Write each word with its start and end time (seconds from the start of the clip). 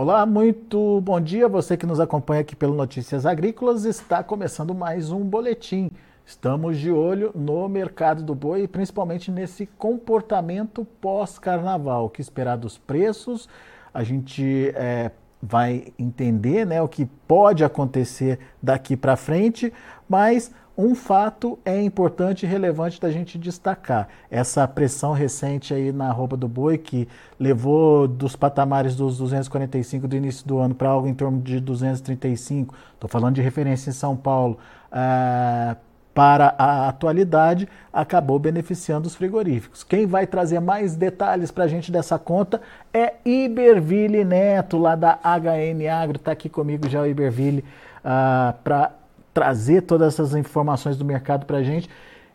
Olá, 0.00 0.24
muito 0.24 1.00
bom 1.00 1.20
dia. 1.20 1.48
Você 1.48 1.76
que 1.76 1.84
nos 1.84 1.98
acompanha 1.98 2.42
aqui 2.42 2.54
pelo 2.54 2.72
Notícias 2.72 3.26
Agrícolas, 3.26 3.84
está 3.84 4.22
começando 4.22 4.72
mais 4.72 5.10
um 5.10 5.24
boletim. 5.24 5.90
Estamos 6.24 6.78
de 6.78 6.88
olho 6.88 7.32
no 7.34 7.68
mercado 7.68 8.22
do 8.22 8.32
boi 8.32 8.68
principalmente 8.68 9.28
nesse 9.28 9.66
comportamento 9.66 10.84
pós-carnaval. 11.00 12.04
O 12.04 12.10
que 12.10 12.20
esperar 12.20 12.56
dos 12.56 12.78
preços? 12.78 13.48
A 13.92 14.04
gente 14.04 14.70
é, 14.76 15.10
vai 15.42 15.92
entender 15.98 16.64
né, 16.64 16.80
o 16.80 16.86
que 16.86 17.04
pode 17.26 17.64
acontecer 17.64 18.38
daqui 18.62 18.96
para 18.96 19.16
frente, 19.16 19.72
mas 20.08 20.54
um 20.78 20.94
fato 20.94 21.58
é 21.64 21.82
importante 21.82 22.46
e 22.46 22.48
relevante 22.48 23.00
da 23.00 23.10
gente 23.10 23.36
destacar. 23.36 24.06
Essa 24.30 24.66
pressão 24.68 25.12
recente 25.12 25.74
aí 25.74 25.90
na 25.90 26.12
roupa 26.12 26.36
do 26.36 26.46
boi, 26.46 26.78
que 26.78 27.08
levou 27.38 28.06
dos 28.06 28.36
patamares 28.36 28.94
dos 28.94 29.18
245 29.18 30.06
do 30.06 30.14
início 30.14 30.46
do 30.46 30.58
ano 30.58 30.76
para 30.76 30.90
algo 30.90 31.08
em 31.08 31.14
torno 31.14 31.42
de 31.42 31.58
235, 31.58 32.76
estou 32.94 33.10
falando 33.10 33.34
de 33.34 33.42
referência 33.42 33.90
em 33.90 33.92
São 33.92 34.16
Paulo, 34.16 34.56
uh, 34.92 35.76
para 36.14 36.54
a 36.56 36.88
atualidade, 36.88 37.68
acabou 37.92 38.38
beneficiando 38.38 39.08
os 39.08 39.16
frigoríficos. 39.16 39.82
Quem 39.82 40.06
vai 40.06 40.28
trazer 40.28 40.60
mais 40.60 40.94
detalhes 40.94 41.50
para 41.50 41.64
a 41.64 41.68
gente 41.68 41.90
dessa 41.90 42.18
conta 42.20 42.60
é 42.94 43.14
Iberville 43.24 44.24
Neto, 44.24 44.78
lá 44.78 44.94
da 44.94 45.18
HN 45.24 45.88
Agro, 45.88 46.16
está 46.18 46.30
aqui 46.30 46.48
comigo 46.48 46.88
já 46.88 47.02
o 47.02 47.06
Iberville, 47.06 47.64
uh, 48.04 48.52
para 48.62 48.92
trazer 49.32 49.82
todas 49.82 50.14
essas 50.14 50.34
informações 50.34 50.96
do 50.96 51.04
mercado 51.04 51.46
para 51.46 51.58
a 51.58 51.62
gente. 51.62 51.88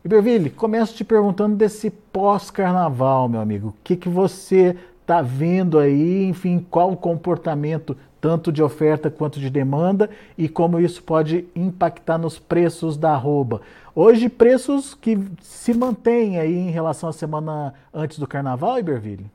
Iberville, 0.04 0.50
começo 0.50 0.96
te 0.96 1.04
perguntando 1.04 1.56
desse 1.56 1.90
pós-carnaval, 1.90 3.30
meu 3.30 3.40
amigo. 3.40 3.70
O 3.70 3.76
que, 3.84 3.96
que 3.96 4.10
você 4.10 4.76
está 5.02 5.22
vendo 5.22 5.80
aí? 5.80 6.26
Enfim, 6.26 6.66
qual 6.70 6.92
o 6.92 6.98
comportamento 6.98 7.96
tanto 8.24 8.54
de 8.54 8.64
oferta 8.64 9.12
quanto 9.12 9.38
de 9.38 9.50
demanda 9.50 10.10
e 10.38 10.48
como 10.48 10.80
isso 10.80 11.04
pode 11.04 11.46
impactar 11.54 12.18
nos 12.18 12.40
preços 12.40 12.96
da 12.96 13.12
arroba. 13.12 13.62
Hoje, 13.94 14.30
preços 14.30 14.94
que 14.94 15.20
se 15.42 15.74
mantêm 15.74 16.40
aí 16.40 16.56
em 16.56 16.72
relação 16.72 17.10
à 17.10 17.12
semana 17.12 17.74
antes 17.94 18.18
do 18.18 18.26
carnaval, 18.26 18.80
Iberville? 18.80 19.30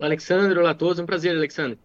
Alexandre. 0.00 0.58
Olá 0.58 0.70
a 0.70 0.74
todos. 0.74 0.98
Um 0.98 1.04
prazer, 1.04 1.36
Alexandre. 1.36 1.78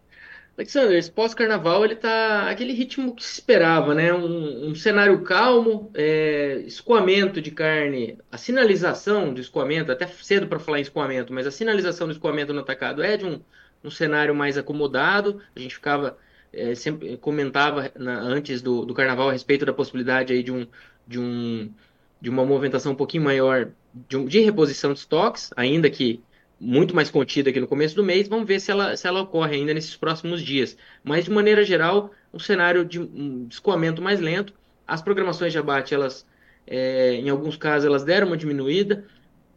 Alexander, 0.55 0.97
esse 0.97 1.11
pós-carnaval 1.11 1.83
ele 1.83 1.95
tá 1.95 2.47
aquele 2.49 2.73
ritmo 2.73 3.15
que 3.15 3.23
se 3.23 3.33
esperava, 3.33 3.95
né? 3.95 4.13
Um, 4.13 4.69
um 4.69 4.75
cenário 4.75 5.23
calmo, 5.23 5.89
é, 5.95 6.61
escoamento 6.67 7.41
de 7.41 7.49
carne, 7.49 8.19
a 8.31 8.37
sinalização 8.37 9.33
do 9.33 9.41
escoamento, 9.41 9.91
até 9.91 10.05
cedo 10.05 10.47
para 10.47 10.59
falar 10.59 10.77
em 10.77 10.83
escoamento, 10.83 11.33
mas 11.33 11.47
a 11.47 11.51
sinalização 11.51 12.05
do 12.05 12.13
escoamento 12.13 12.53
no 12.53 12.59
atacado 12.59 13.01
é 13.01 13.17
de 13.17 13.25
um, 13.25 13.41
um 13.83 13.89
cenário 13.89 14.35
mais 14.35 14.55
acomodado. 14.55 15.41
A 15.55 15.59
gente 15.59 15.73
ficava 15.73 16.17
é, 16.53 16.75
sempre 16.75 17.17
comentava 17.17 17.91
na, 17.95 18.19
antes 18.19 18.61
do, 18.61 18.85
do 18.85 18.93
carnaval 18.93 19.29
a 19.29 19.31
respeito 19.33 19.65
da 19.65 19.73
possibilidade 19.73 20.33
aí 20.33 20.43
de 20.43 20.51
um 20.51 20.67
de 21.07 21.19
um 21.19 21.73
de 22.21 22.29
uma 22.29 22.45
movimentação 22.45 22.93
um 22.93 22.95
pouquinho 22.95 23.23
maior 23.23 23.71
de, 24.07 24.17
um, 24.17 24.25
de 24.25 24.39
reposição 24.39 24.93
de 24.93 24.99
estoques, 24.99 25.51
ainda 25.57 25.89
que 25.89 26.23
muito 26.63 26.95
mais 26.95 27.11
contida 27.11 27.49
aqui 27.49 27.59
no 27.59 27.67
começo 27.67 27.95
do 27.95 28.03
mês. 28.03 28.27
Vamos 28.27 28.47
ver 28.47 28.59
se 28.59 28.71
ela, 28.71 28.95
se 28.95 29.05
ela 29.05 29.21
ocorre 29.21 29.55
ainda 29.55 29.73
nesses 29.73 29.95
próximos 29.95 30.41
dias. 30.41 30.77
Mas, 31.03 31.25
de 31.25 31.31
maneira 31.31 31.63
geral, 31.63 32.11
um 32.33 32.39
cenário 32.39 32.85
de 32.85 32.99
um 32.99 33.47
escoamento 33.49 34.01
mais 34.01 34.19
lento. 34.19 34.53
As 34.87 35.01
programações 35.01 35.51
de 35.51 35.59
abate, 35.59 35.93
elas, 35.93 36.25
é, 36.65 37.15
em 37.15 37.29
alguns 37.29 37.57
casos, 37.57 37.85
elas 37.85 38.03
deram 38.03 38.27
uma 38.27 38.37
diminuída 38.37 39.05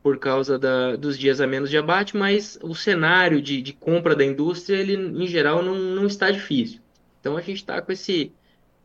por 0.03 0.19
causa 0.19 0.59
da, 0.59 0.95
dos 0.97 1.19
dias 1.19 1.41
a 1.41 1.47
menos 1.47 1.71
de 1.71 1.77
abate, 1.77 2.17
mas 2.17 2.59
o 2.63 2.75
cenário 2.75 3.43
de, 3.43 3.61
de 3.61 3.73
compra 3.73 4.15
da 4.15 4.25
indústria, 4.25 4.77
ele, 4.77 4.95
em 4.95 5.27
geral, 5.27 5.63
não, 5.63 5.75
não 5.75 6.07
está 6.07 6.31
difícil. 6.31 6.81
Então, 7.21 7.37
a 7.37 7.41
gente 7.41 7.57
está 7.57 7.81
com 7.81 7.91
esse, 7.91 8.33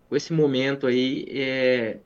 com 0.09 0.15
esse 0.15 0.33
momento 0.33 0.87
aí 0.87 1.27
é, 1.29 1.97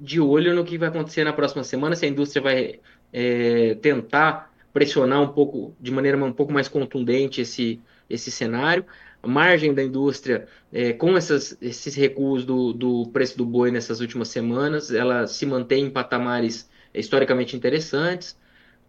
de 0.00 0.20
olho 0.20 0.54
no 0.54 0.64
que 0.64 0.78
vai 0.78 0.88
acontecer 0.88 1.24
na 1.24 1.32
próxima 1.32 1.62
semana, 1.62 1.94
se 1.94 2.04
a 2.04 2.08
indústria 2.08 2.42
vai 2.42 2.80
é, 3.12 3.74
tentar 3.76 4.49
pressionar 4.72 5.20
um 5.20 5.28
pouco, 5.28 5.74
de 5.80 5.90
maneira 5.90 6.16
um 6.16 6.32
pouco 6.32 6.52
mais 6.52 6.68
contundente 6.68 7.40
esse, 7.40 7.80
esse 8.08 8.30
cenário. 8.30 8.84
A 9.22 9.28
margem 9.28 9.74
da 9.74 9.82
indústria, 9.82 10.46
é, 10.72 10.92
com 10.92 11.16
essas, 11.16 11.56
esses 11.60 11.94
recuos 11.94 12.44
do, 12.44 12.72
do 12.72 13.06
preço 13.12 13.36
do 13.36 13.44
boi 13.44 13.70
nessas 13.70 14.00
últimas 14.00 14.28
semanas, 14.28 14.90
ela 14.90 15.26
se 15.26 15.44
mantém 15.44 15.84
em 15.84 15.90
patamares 15.90 16.70
historicamente 16.94 17.54
interessantes. 17.54 18.38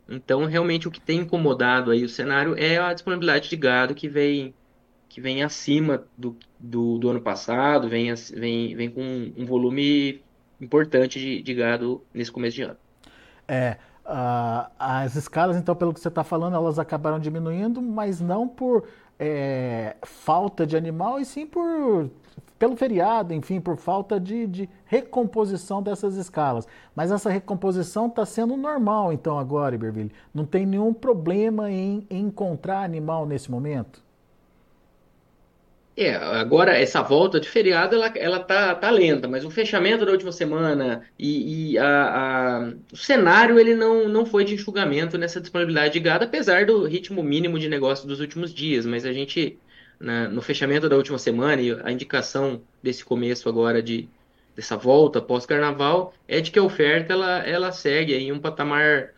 Então, 0.08 0.46
realmente, 0.46 0.88
o 0.88 0.91
que 0.91 1.02
tem 1.02 1.20
incomodado 1.20 1.91
aí 1.91 2.03
o 2.03 2.09
cenário 2.09 2.56
é 2.58 2.78
a 2.78 2.94
disponibilidade 2.94 3.50
de 3.50 3.56
gado 3.56 3.94
que 3.94 4.08
vem, 4.08 4.53
que 5.09 5.20
vem 5.20 5.44
acima 5.44 6.06
do, 6.18 6.38
do, 6.59 6.97
do 6.97 7.09
ano 7.09 7.22
passado, 7.22 7.90
vem, 7.90 8.14
vem, 8.34 8.75
vem 8.75 8.90
com 8.90 9.34
um 9.36 9.46
volume 9.46 10.22
importante 10.59 11.20
de, 11.20 11.41
de 11.41 11.53
gado 11.53 12.03
nesse 12.14 12.31
começo 12.31 12.56
de 12.56 12.64
ano. 12.64 12.78
É, 13.47 13.78
Uh, 14.06 14.70
as 14.80 15.16
escalas, 15.16 15.56
então, 15.56 15.76
pelo 15.76 15.94
que 15.94 16.00
você 16.00 16.08
está 16.08 16.24
falando, 16.24 16.56
elas 16.56 16.80
acabaram 16.80 17.20
diminuindo, 17.20 17.82
mas 17.82 18.20
não 18.20 18.48
por 18.48 18.86
é, 19.20 19.96
falta 20.04 20.66
de 20.66 20.76
animal, 20.76 21.20
e 21.20 21.26
sim 21.26 21.46
por 21.46 22.10
pelo 22.58 22.76
feriado, 22.76 23.34
enfim, 23.34 23.60
por 23.60 23.76
falta 23.76 24.20
de, 24.20 24.46
de 24.46 24.70
recomposição 24.86 25.82
dessas 25.82 26.16
escalas. 26.16 26.68
Mas 26.96 27.12
essa 27.12 27.28
recomposição 27.28 28.06
está 28.06 28.24
sendo 28.24 28.56
normal, 28.56 29.12
então, 29.12 29.40
agora, 29.40 29.74
Iberville. 29.74 30.12
Não 30.32 30.46
tem 30.46 30.64
nenhum 30.64 30.94
problema 30.94 31.72
em, 31.72 32.06
em 32.08 32.26
encontrar 32.28 32.84
animal 32.84 33.26
nesse 33.26 33.50
momento? 33.50 34.04
É, 36.02 36.16
agora 36.16 36.76
essa 36.76 37.04
volta 37.04 37.40
de 37.40 37.48
feriado 37.48 37.96
ela, 37.96 38.08
ela 38.16 38.40
tá, 38.40 38.74
tá 38.74 38.90
lenta, 38.90 39.28
mas 39.28 39.46
o 39.46 39.52
fechamento 39.52 40.04
da 40.04 40.12
última 40.12 40.32
semana 40.32 41.04
e, 41.18 41.74
e 41.74 41.78
a, 41.78 41.86
a, 41.86 42.74
o 42.92 42.98
cenário 42.98 43.60
ele 43.60 43.76
não, 43.76 44.10
não 44.10 44.26
foi 44.26 44.44
de 44.44 44.56
enxugamento 44.56 45.16
nessa 45.16 45.40
disponibilidade 45.40 45.94
de 45.94 46.00
gado, 46.00 46.26
apesar 46.26 46.66
do 46.66 46.86
ritmo 46.88 47.22
mínimo 47.22 47.60
de 47.60 47.70
negócio 47.70 48.08
dos 48.08 48.20
últimos 48.20 48.52
dias. 48.52 48.84
Mas 48.84 49.06
a 49.06 49.14
gente, 49.14 49.60
no 50.32 50.42
fechamento 50.42 50.90
da 50.90 50.96
última 50.98 51.20
semana 51.20 51.62
e 51.62 51.72
a 51.84 51.92
indicação 51.92 52.64
desse 52.82 53.06
começo 53.06 53.48
agora 53.48 53.80
de 53.80 54.10
dessa 54.56 54.76
volta 54.76 55.22
pós-carnaval 55.22 56.16
é 56.28 56.42
de 56.42 56.50
que 56.50 56.58
a 56.58 56.64
oferta 56.64 57.14
ela, 57.14 57.40
ela 57.46 57.72
segue 57.72 58.16
em 58.16 58.32
um 58.32 58.40
patamar 58.40 59.14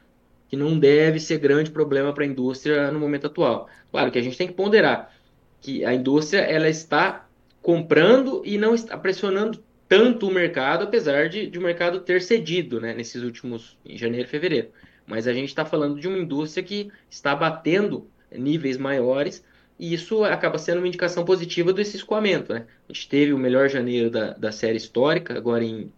que 0.49 0.57
não 0.57 0.77
deve 0.77 1.17
ser 1.19 1.37
grande 1.37 1.71
problema 1.71 2.13
para 2.13 2.25
a 2.25 2.27
indústria 2.27 2.91
no 2.91 2.99
momento 2.99 3.27
atual. 3.27 3.69
Claro 3.89 4.11
que 4.11 4.19
a 4.19 4.21
gente 4.21 4.37
tem 4.37 4.47
que 4.47 4.53
ponderar 4.53 5.13
que 5.63 5.83
a 5.85 5.93
indústria 5.93 6.41
ela 6.41 6.67
está 6.67 7.25
comprando 7.61 8.43
e 8.45 8.57
não 8.57 8.75
está 8.75 8.97
pressionando 8.97 9.63
tanto 9.87 10.27
o 10.27 10.31
mercado, 10.31 10.83
apesar 10.83 11.29
de, 11.29 11.47
de 11.47 11.57
o 11.57 11.61
mercado 11.61 12.01
ter 12.01 12.21
cedido 12.21 12.81
né, 12.81 12.93
nesses 12.93 13.23
últimos, 13.23 13.77
em 13.85 13.97
janeiro 13.97 14.27
e 14.27 14.29
fevereiro. 14.29 14.67
Mas 15.07 15.25
a 15.25 15.33
gente 15.33 15.47
está 15.47 15.63
falando 15.63 15.99
de 15.99 16.07
uma 16.07 16.17
indústria 16.17 16.63
que 16.63 16.91
está 17.09 17.33
batendo 17.33 18.07
níveis 18.29 18.77
maiores 18.77 19.43
e 19.79 19.93
isso 19.93 20.23
acaba 20.25 20.57
sendo 20.57 20.79
uma 20.79 20.87
indicação 20.87 21.23
positiva 21.23 21.71
desse 21.71 21.95
escoamento. 21.95 22.53
Né? 22.53 22.65
A 22.89 22.93
gente 22.93 23.07
teve 23.07 23.31
o 23.31 23.37
melhor 23.37 23.69
janeiro 23.69 24.09
da, 24.09 24.33
da 24.33 24.51
série 24.51 24.77
histórica, 24.77 25.37
agora 25.37 25.63
em, 25.63 25.89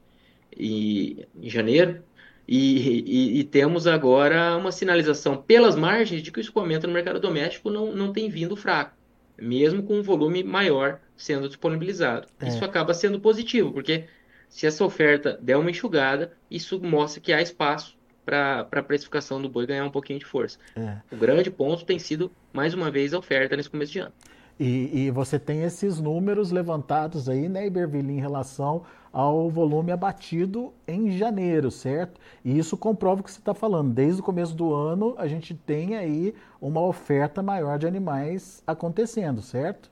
em, 0.55 1.25
em 1.41 1.49
janeiro, 1.49 2.03
e, 2.47 2.99
e, 2.99 3.39
e, 3.39 3.43
temos 3.43 3.87
agora 3.87 4.55
uma 4.55 4.71
sinalização 4.71 5.35
pelas 5.35 5.75
margens 5.75 6.21
de 6.21 6.31
que 6.31 6.37
o 6.37 6.41
escoamento 6.41 6.85
no 6.85 6.93
mercado 6.93 7.19
doméstico 7.19 7.71
não, 7.71 7.91
não 7.91 8.13
tem 8.13 8.29
vindo 8.29 8.55
fraco 8.55 8.95
mesmo 9.37 9.83
com 9.83 9.99
um 9.99 10.03
volume 10.03 10.43
maior 10.43 10.99
sendo 11.15 11.47
disponibilizado. 11.47 12.27
É. 12.39 12.47
Isso 12.47 12.63
acaba 12.63 12.93
sendo 12.93 13.19
positivo, 13.19 13.71
porque 13.71 14.05
se 14.49 14.65
essa 14.65 14.83
oferta 14.83 15.37
der 15.41 15.57
uma 15.57 15.69
enxugada, 15.69 16.33
isso 16.49 16.79
mostra 16.81 17.21
que 17.21 17.33
há 17.33 17.41
espaço 17.41 17.97
para 18.25 18.67
a 18.71 18.83
precificação 18.83 19.41
do 19.41 19.47
boi 19.47 19.67
ganhar 19.67 19.85
um 19.85 19.91
pouquinho 19.91 20.19
de 20.19 20.25
força. 20.25 20.57
É. 20.75 20.97
O 21.11 21.17
grande 21.17 21.51
ponto 21.51 21.85
tem 21.85 21.99
sido, 21.99 22.31
mais 22.51 22.73
uma 22.73 22.89
vez, 22.89 23.13
a 23.13 23.19
oferta 23.19 23.55
nesse 23.55 23.69
começo 23.69 23.91
de 23.91 23.99
ano. 23.99 24.13
E, 24.59 25.07
e, 25.07 25.11
você 25.11 25.37
tem 25.37 25.63
esses 25.63 25.99
números 25.99 26.49
levantados 26.49 27.27
aí, 27.27 27.49
né, 27.49 27.67
Iberville, 27.67 28.13
em 28.13 28.21
relação 28.21 28.83
ao 29.11 29.49
volume 29.49 29.91
abatido 29.91 30.73
em 30.87 31.17
janeiro, 31.17 31.69
certo? 31.69 32.19
E 32.43 32.57
isso 32.57 32.77
comprova 32.77 33.19
o 33.19 33.23
que 33.23 33.31
você 33.31 33.39
está 33.39 33.53
falando. 33.53 33.93
Desde 33.93 34.21
o 34.21 34.23
começo 34.23 34.55
do 34.55 34.73
ano, 34.73 35.13
a 35.17 35.27
gente 35.27 35.53
tem 35.53 35.95
aí 35.95 36.33
uma 36.61 36.81
oferta 36.81 37.43
maior 37.43 37.77
de 37.77 37.85
animais 37.85 38.63
acontecendo, 38.65 39.41
certo? 39.41 39.91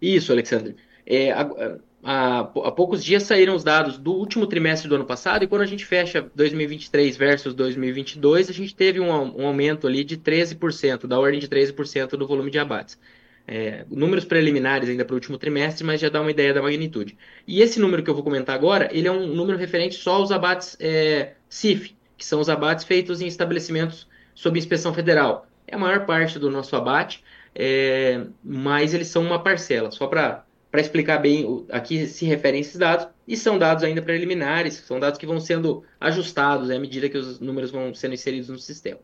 Isso, 0.00 0.32
Alexandre. 0.32 0.76
É, 1.06 1.30
há, 1.32 2.40
há 2.40 2.72
poucos 2.72 3.04
dias 3.04 3.24
saíram 3.24 3.54
os 3.54 3.64
dados 3.64 3.98
do 3.98 4.12
último 4.12 4.46
trimestre 4.46 4.88
do 4.88 4.94
ano 4.94 5.04
passado, 5.04 5.44
e 5.44 5.46
quando 5.46 5.62
a 5.62 5.66
gente 5.66 5.84
fecha 5.84 6.30
2023 6.34 7.16
versus 7.16 7.54
2022, 7.54 8.48
a 8.48 8.52
gente 8.54 8.74
teve 8.74 9.00
um, 9.00 9.10
um 9.10 9.46
aumento 9.46 9.86
ali 9.86 10.02
de 10.02 10.16
13%, 10.16 11.06
da 11.06 11.18
ordem 11.18 11.40
de 11.40 11.48
13% 11.48 12.16
do 12.16 12.26
volume 12.26 12.50
de 12.50 12.58
abates. 12.58 12.98
É, 13.46 13.84
números 13.90 14.24
preliminares 14.24 14.88
ainda 14.88 15.04
para 15.04 15.12
o 15.12 15.16
último 15.16 15.36
trimestre, 15.36 15.84
mas 15.84 16.00
já 16.00 16.08
dá 16.08 16.20
uma 16.20 16.30
ideia 16.30 16.54
da 16.54 16.62
magnitude. 16.62 17.16
E 17.46 17.60
esse 17.60 17.78
número 17.78 18.02
que 18.02 18.08
eu 18.08 18.14
vou 18.14 18.24
comentar 18.24 18.54
agora, 18.54 18.88
ele 18.90 19.06
é 19.06 19.12
um 19.12 19.26
número 19.26 19.58
referente 19.58 19.96
só 19.96 20.14
aos 20.14 20.32
abates 20.32 20.76
é, 20.80 21.34
CIF, 21.48 21.94
que 22.16 22.24
são 22.24 22.40
os 22.40 22.48
abates 22.48 22.84
feitos 22.84 23.20
em 23.20 23.26
estabelecimentos 23.26 24.08
sob 24.34 24.58
inspeção 24.58 24.94
federal. 24.94 25.46
É 25.66 25.74
a 25.74 25.78
maior 25.78 26.06
parte 26.06 26.38
do 26.38 26.50
nosso 26.50 26.74
abate 26.74 27.22
é, 27.54 28.26
mas 28.42 28.92
eles 28.92 29.08
são 29.08 29.22
uma 29.22 29.42
parcela. 29.42 29.90
Só 29.90 30.06
para 30.06 30.44
explicar 30.74 31.18
bem, 31.18 31.64
aqui 31.70 32.06
se 32.06 32.24
referem 32.26 32.60
esses 32.60 32.76
dados, 32.76 33.06
e 33.26 33.36
são 33.36 33.58
dados 33.58 33.84
ainda 33.84 34.02
preliminares, 34.02 34.74
são 34.74 34.98
dados 34.98 35.18
que 35.18 35.26
vão 35.26 35.38
sendo 35.38 35.84
ajustados 36.00 36.70
à 36.70 36.78
medida 36.78 37.08
que 37.08 37.16
os 37.16 37.38
números 37.40 37.70
vão 37.70 37.94
sendo 37.94 38.14
inseridos 38.14 38.48
no 38.48 38.58
sistema. 38.58 38.98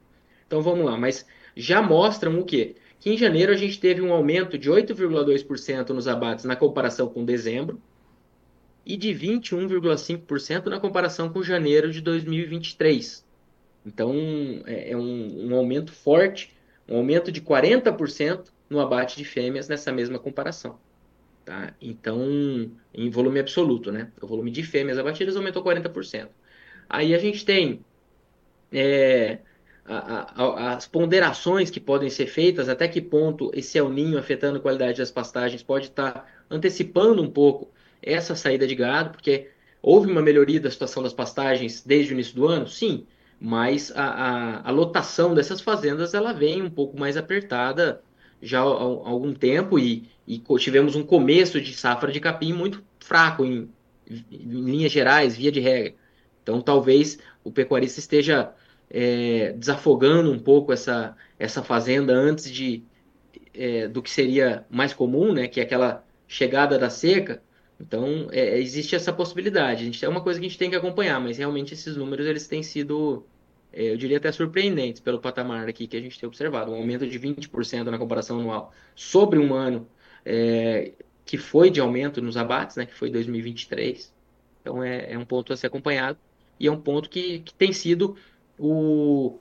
Então 0.47 0.61
vamos 0.61 0.85
lá, 0.85 0.97
mas 0.97 1.25
já 1.57 1.81
mostram 1.81 2.39
o 2.41 2.45
quê? 2.45 2.75
Que 3.01 3.11
em 3.11 3.17
janeiro 3.17 3.51
a 3.51 3.57
gente 3.57 3.81
teve 3.81 4.01
um 4.01 4.13
aumento 4.13 4.57
de 4.59 4.71
8,2% 4.71 5.89
nos 5.91 6.07
abates 6.07 6.45
na 6.45 6.55
comparação 6.55 7.09
com 7.09 7.25
dezembro, 7.25 7.81
e 8.85 8.97
de 8.97 9.11
21,5% 9.11 10.67
na 10.67 10.81
comparação 10.81 11.33
com 11.33 11.43
janeiro 11.43 11.91
de 11.91 12.01
2023. 12.01 13.25
Então, 13.85 14.15
é, 14.67 14.91
é 14.91 14.97
um, 14.97 15.49
um, 15.49 15.55
aumento 15.55 15.93
forte, 15.93 16.55
um 16.89 16.97
aumento 16.97 17.31
de 17.31 17.41
40% 17.41 18.49
no 18.69 18.81
abate 18.81 19.17
de 19.17 19.25
fêmeas 19.25 19.69
nessa 19.69 19.93
mesma 19.93 20.19
comparação. 20.19 20.79
Tá? 21.45 21.75
Então, 21.81 22.71
em 22.93 23.11
volume 23.11 23.41
absoluto, 23.41 23.91
né? 23.91 24.11
O 24.21 24.27
volume 24.27 24.51
de 24.51 24.63
fêmeas 24.63 24.99
abatidas 24.99 25.37
aumentou 25.37 25.63
40%. 25.65 26.29
Aí 26.89 27.15
a 27.15 27.19
gente 27.19 27.45
tem 27.45 27.85
é, 28.73 29.39
a, 29.91 30.45
a, 30.45 30.73
as 30.75 30.87
ponderações 30.87 31.71
que 31.71 31.81
podem 31.81 32.09
ser 32.09 32.27
feitas, 32.27 32.69
até 32.69 32.87
que 32.87 33.01
ponto 33.01 33.51
esse 33.53 33.77
El 33.77 33.91
Ninho 33.91 34.19
afetando 34.19 34.59
a 34.59 34.61
qualidade 34.61 34.99
das 34.99 35.11
pastagens 35.11 35.63
pode 35.63 35.87
estar 35.87 36.27
antecipando 36.49 37.21
um 37.21 37.31
pouco 37.31 37.71
essa 38.01 38.37
saída 38.37 38.67
de 38.67 38.75
gado, 38.75 39.11
porque 39.11 39.51
houve 39.83 40.11
uma 40.11 40.23
melhoria 40.23 40.61
da 40.61 40.71
situação 40.71 41.03
das 41.03 41.13
pastagens 41.13 41.83
desde 41.85 42.13
o 42.13 42.15
início 42.15 42.37
do 42.37 42.47
ano, 42.47 42.69
sim, 42.69 43.07
mas 43.41 43.91
a, 43.97 44.05
a, 44.05 44.69
a 44.69 44.71
lotação 44.71 45.35
dessas 45.35 45.61
fazendas 45.61 46.15
ela 46.15 46.33
vem 46.33 46.63
um 46.63 46.71
pouco 46.71 46.99
mais 46.99 47.17
apertada 47.17 48.03
já 48.41 48.61
há, 48.61 48.63
há 48.63 48.67
algum 48.67 49.35
tempo 49.35 49.79
e, 49.79 50.09
e, 50.27 50.39
tivemos 50.59 50.95
um 50.95 51.03
começo 51.03 51.61
de 51.61 51.75
safra 51.75 52.13
de 52.13 52.21
capim 52.21 52.53
muito 52.53 52.83
fraco 53.01 53.45
em, 53.45 53.69
em 54.09 54.25
linhas 54.31 54.93
gerais, 54.93 55.37
via 55.37 55.51
de 55.51 55.61
regra. 55.61 55.95
Então 56.43 56.61
talvez 56.61 57.19
o 57.43 57.51
pecuarista 57.51 57.99
esteja 58.01 58.53
é, 58.91 59.53
desafogando 59.53 60.33
um 60.33 60.39
pouco 60.39 60.73
essa, 60.73 61.17
essa 61.39 61.63
fazenda 61.63 62.13
antes 62.13 62.51
de 62.51 62.85
é, 63.55 63.89
do 63.89 64.03
que 64.03 64.11
seria 64.11 64.67
mais 64.71 64.93
comum, 64.93 65.33
né, 65.33 65.49
que 65.49 65.61
é 65.61 65.63
aquela 65.63 66.05
chegada 66.29 66.79
da 66.79 66.91
seca, 66.91 67.43
então, 67.81 68.29
é, 68.31 68.59
existe 68.59 68.95
essa 68.95 69.13
possibilidade. 69.13 69.83
A 69.83 69.85
gente, 69.87 70.05
é 70.05 70.09
uma 70.09 70.21
coisa 70.21 70.39
que 70.39 70.45
a 70.45 70.49
gente 70.49 70.59
tem 70.59 70.69
que 70.69 70.77
acompanhar, 70.77 71.19
mas 71.19 71.39
realmente 71.39 71.73
esses 71.73 71.97
números 71.97 72.27
eles 72.27 72.47
têm 72.47 72.63
sido, 72.63 73.27
é, 73.73 73.93
eu 73.93 73.97
diria 73.97 74.19
até 74.19 74.31
surpreendentes 74.31 75.01
pelo 75.01 75.19
patamar 75.19 75.67
aqui 75.67 75.87
que 75.87 75.97
a 75.97 76.01
gente 76.01 76.21
tem 76.21 76.27
observado. 76.27 76.71
Um 76.71 76.75
aumento 76.75 77.07
de 77.07 77.19
20% 77.19 77.85
na 77.85 77.99
comparação 77.99 78.39
anual 78.39 78.73
sobre 78.95 79.39
um 79.39 79.55
ano 79.55 79.89
é, 80.25 80.93
que 81.25 81.39
foi 81.39 81.71
de 81.71 81.81
aumento 81.81 82.21
nos 82.21 82.37
abates, 82.37 82.77
né, 82.77 82.85
que 82.85 82.95
foi 82.95 83.11
2023. 83.11 84.13
Então, 84.61 84.85
é, 84.85 85.13
é 85.13 85.19
um 85.19 85.25
ponto 85.25 85.51
a 85.53 85.57
ser 85.57 85.69
acompanhado 85.69 86.19
e 86.59 86.67
é 86.67 86.71
um 86.71 86.81
ponto 86.81 87.09
que, 87.09 87.41
que 87.41 87.55
tem 87.55 87.73
sido 87.73 88.15
o, 88.61 89.39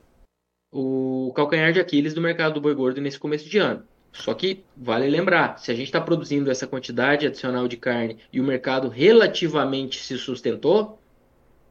o 0.72 1.32
calcanhar 1.34 1.72
de 1.72 1.80
Aquiles 1.80 2.14
do 2.14 2.20
mercado 2.20 2.54
do 2.54 2.60
boi 2.60 2.74
gordo 2.74 3.00
nesse 3.00 3.18
começo 3.18 3.48
de 3.48 3.58
ano. 3.58 3.84
Só 4.12 4.34
que 4.34 4.64
vale 4.76 5.08
lembrar, 5.08 5.58
se 5.58 5.70
a 5.70 5.74
gente 5.74 5.86
está 5.86 6.00
produzindo 6.00 6.50
essa 6.50 6.66
quantidade 6.66 7.26
adicional 7.26 7.68
de 7.68 7.76
carne 7.76 8.18
e 8.32 8.40
o 8.40 8.44
mercado 8.44 8.88
relativamente 8.88 10.02
se 10.02 10.18
sustentou, 10.18 10.98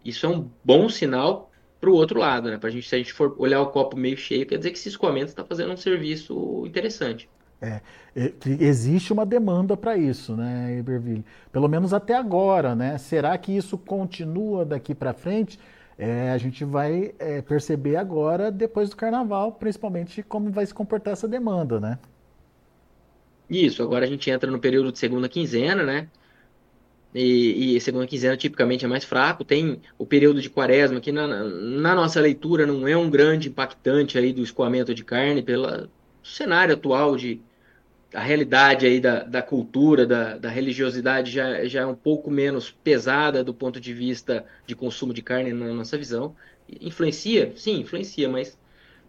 isso 0.05 0.25
é 0.25 0.29
um 0.29 0.49
bom 0.63 0.87
sinal 0.87 1.51
para 1.81 1.89
o 1.89 1.93
outro 1.93 2.19
lado, 2.19 2.49
né? 2.49 2.57
Pra 2.57 2.69
gente, 2.69 2.87
se 2.87 2.95
a 2.95 2.97
gente 2.97 3.11
for 3.11 3.35
olhar 3.37 3.61
o 3.61 3.67
copo 3.67 3.97
meio 3.97 4.17
cheio, 4.17 4.45
quer 4.45 4.57
dizer 4.57 4.71
que 4.71 4.77
esse 4.77 4.89
escoamento 4.89 5.27
está 5.27 5.43
fazendo 5.43 5.73
um 5.73 5.77
serviço 5.77 6.63
interessante. 6.65 7.27
É, 7.61 7.81
existe 8.59 9.11
uma 9.11 9.25
demanda 9.25 9.75
para 9.75 9.97
isso, 9.97 10.35
né, 10.35 10.77
Iberville? 10.79 11.25
Pelo 11.51 11.67
menos 11.67 11.93
até 11.93 12.15
agora, 12.15 12.73
né? 12.73 12.97
Será 12.97 13.37
que 13.37 13.51
isso 13.51 13.77
continua 13.77 14.63
daqui 14.63 14.95
para 14.95 15.13
frente? 15.13 15.59
É, 16.01 16.31
a 16.31 16.37
gente 16.37 16.63
vai 16.63 17.13
é, 17.19 17.41
perceber 17.41 17.97
agora, 17.97 18.49
depois 18.49 18.89
do 18.89 18.95
carnaval, 18.95 19.51
principalmente 19.51 20.23
como 20.23 20.49
vai 20.49 20.65
se 20.65 20.73
comportar 20.73 21.11
essa 21.11 21.27
demanda, 21.27 21.77
né? 21.77 21.99
Isso, 23.49 23.83
agora 23.83 24.05
a 24.05 24.07
gente 24.07 24.29
entra 24.29 24.49
no 24.49 24.59
período 24.59 24.93
de 24.93 24.99
segunda 24.99 25.27
quinzena, 25.27 25.83
né? 25.83 26.09
E, 27.13 27.75
e 27.75 27.81
segunda 27.81 28.07
quinzena 28.07 28.37
tipicamente 28.37 28.85
é 28.85 28.87
mais 28.87 29.03
fraco. 29.03 29.43
Tem 29.43 29.81
o 29.97 30.05
período 30.05 30.41
de 30.41 30.49
quaresma, 30.49 31.01
que 31.01 31.11
na, 31.11 31.27
na 31.27 31.95
nossa 31.95 32.21
leitura 32.21 32.65
não 32.65 32.87
é 32.87 32.95
um 32.95 33.09
grande 33.09 33.49
impactante 33.49 34.17
aí 34.17 34.31
do 34.31 34.41
escoamento 34.41 34.95
de 34.95 35.03
carne, 35.03 35.41
pelo 35.41 35.89
cenário 36.23 36.75
atual 36.75 37.17
de 37.17 37.41
a 38.13 38.21
realidade 38.21 38.85
aí 38.85 38.99
da, 38.99 39.23
da 39.23 39.41
cultura, 39.41 40.05
da, 40.05 40.37
da 40.37 40.49
religiosidade 40.49 41.31
já, 41.31 41.65
já 41.65 41.81
é 41.81 41.85
um 41.85 41.95
pouco 41.95 42.31
menos 42.31 42.71
pesada 42.71 43.43
do 43.43 43.53
ponto 43.53 43.79
de 43.79 43.93
vista 43.93 44.45
de 44.65 44.75
consumo 44.75 45.13
de 45.13 45.21
carne 45.21 45.53
na 45.53 45.73
nossa 45.73 45.97
visão. 45.97 46.35
Influencia? 46.81 47.53
Sim, 47.55 47.81
influencia, 47.81 48.27
mas 48.27 48.57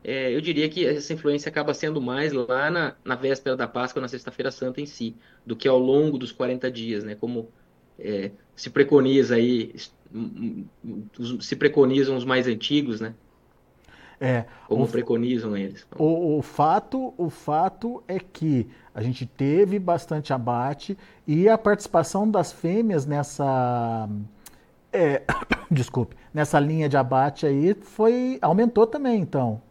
é, 0.05 0.35
eu 0.35 0.41
diria 0.41 0.69
que 0.69 0.87
essa 0.87 1.13
influência 1.13 1.49
acaba 1.49 1.73
sendo 1.73 2.01
mais 2.01 2.33
lá 2.33 2.71
na, 2.71 2.95
na 3.05 3.15
véspera 3.15 3.57
da 3.57 3.67
Páscoa, 3.69 4.03
na 4.03 4.09
Sexta-feira 4.09 4.51
Santa 4.51 4.81
em 4.81 4.87
si, 4.87 5.15
do 5.45 5.57
que 5.57 5.69
ao 5.69 5.79
longo 5.79 6.19
dos 6.19 6.33
40 6.33 6.71
dias, 6.71 7.05
né? 7.05 7.15
Como 7.15 7.51
é, 7.99 8.31
se 8.55 8.71
preconiza 8.71 9.35
aí, 9.37 9.75
se 11.41 11.57
preconizam 11.57 12.17
os 12.17 12.25
mais 12.25 12.47
antigos, 12.47 13.01
né? 13.01 13.15
É, 14.23 14.45
como 14.69 14.85
o, 14.85 14.89
preconizam 14.89 15.57
eles. 15.57 15.87
O, 15.97 16.37
o, 16.37 16.43
fato, 16.43 17.15
o 17.17 17.31
fato 17.31 18.03
é 18.07 18.19
que 18.19 18.69
a 18.95 19.03
gente 19.03 19.25
teve 19.25 19.79
bastante 19.79 20.31
abate 20.31 20.97
e 21.27 21.49
a 21.49 21.57
participação 21.57 22.31
das 22.31 22.53
fêmeas 22.53 23.07
nessa 23.07 24.07
é, 24.93 25.23
desculpe, 25.73 26.17
nessa 26.35 26.61
linha 26.61 26.87
de 26.87 26.99
abate 26.99 27.47
aí 27.47 27.75
foi 27.81 28.39
aumentou 28.43 28.87
também, 28.87 29.21
então 29.21 29.63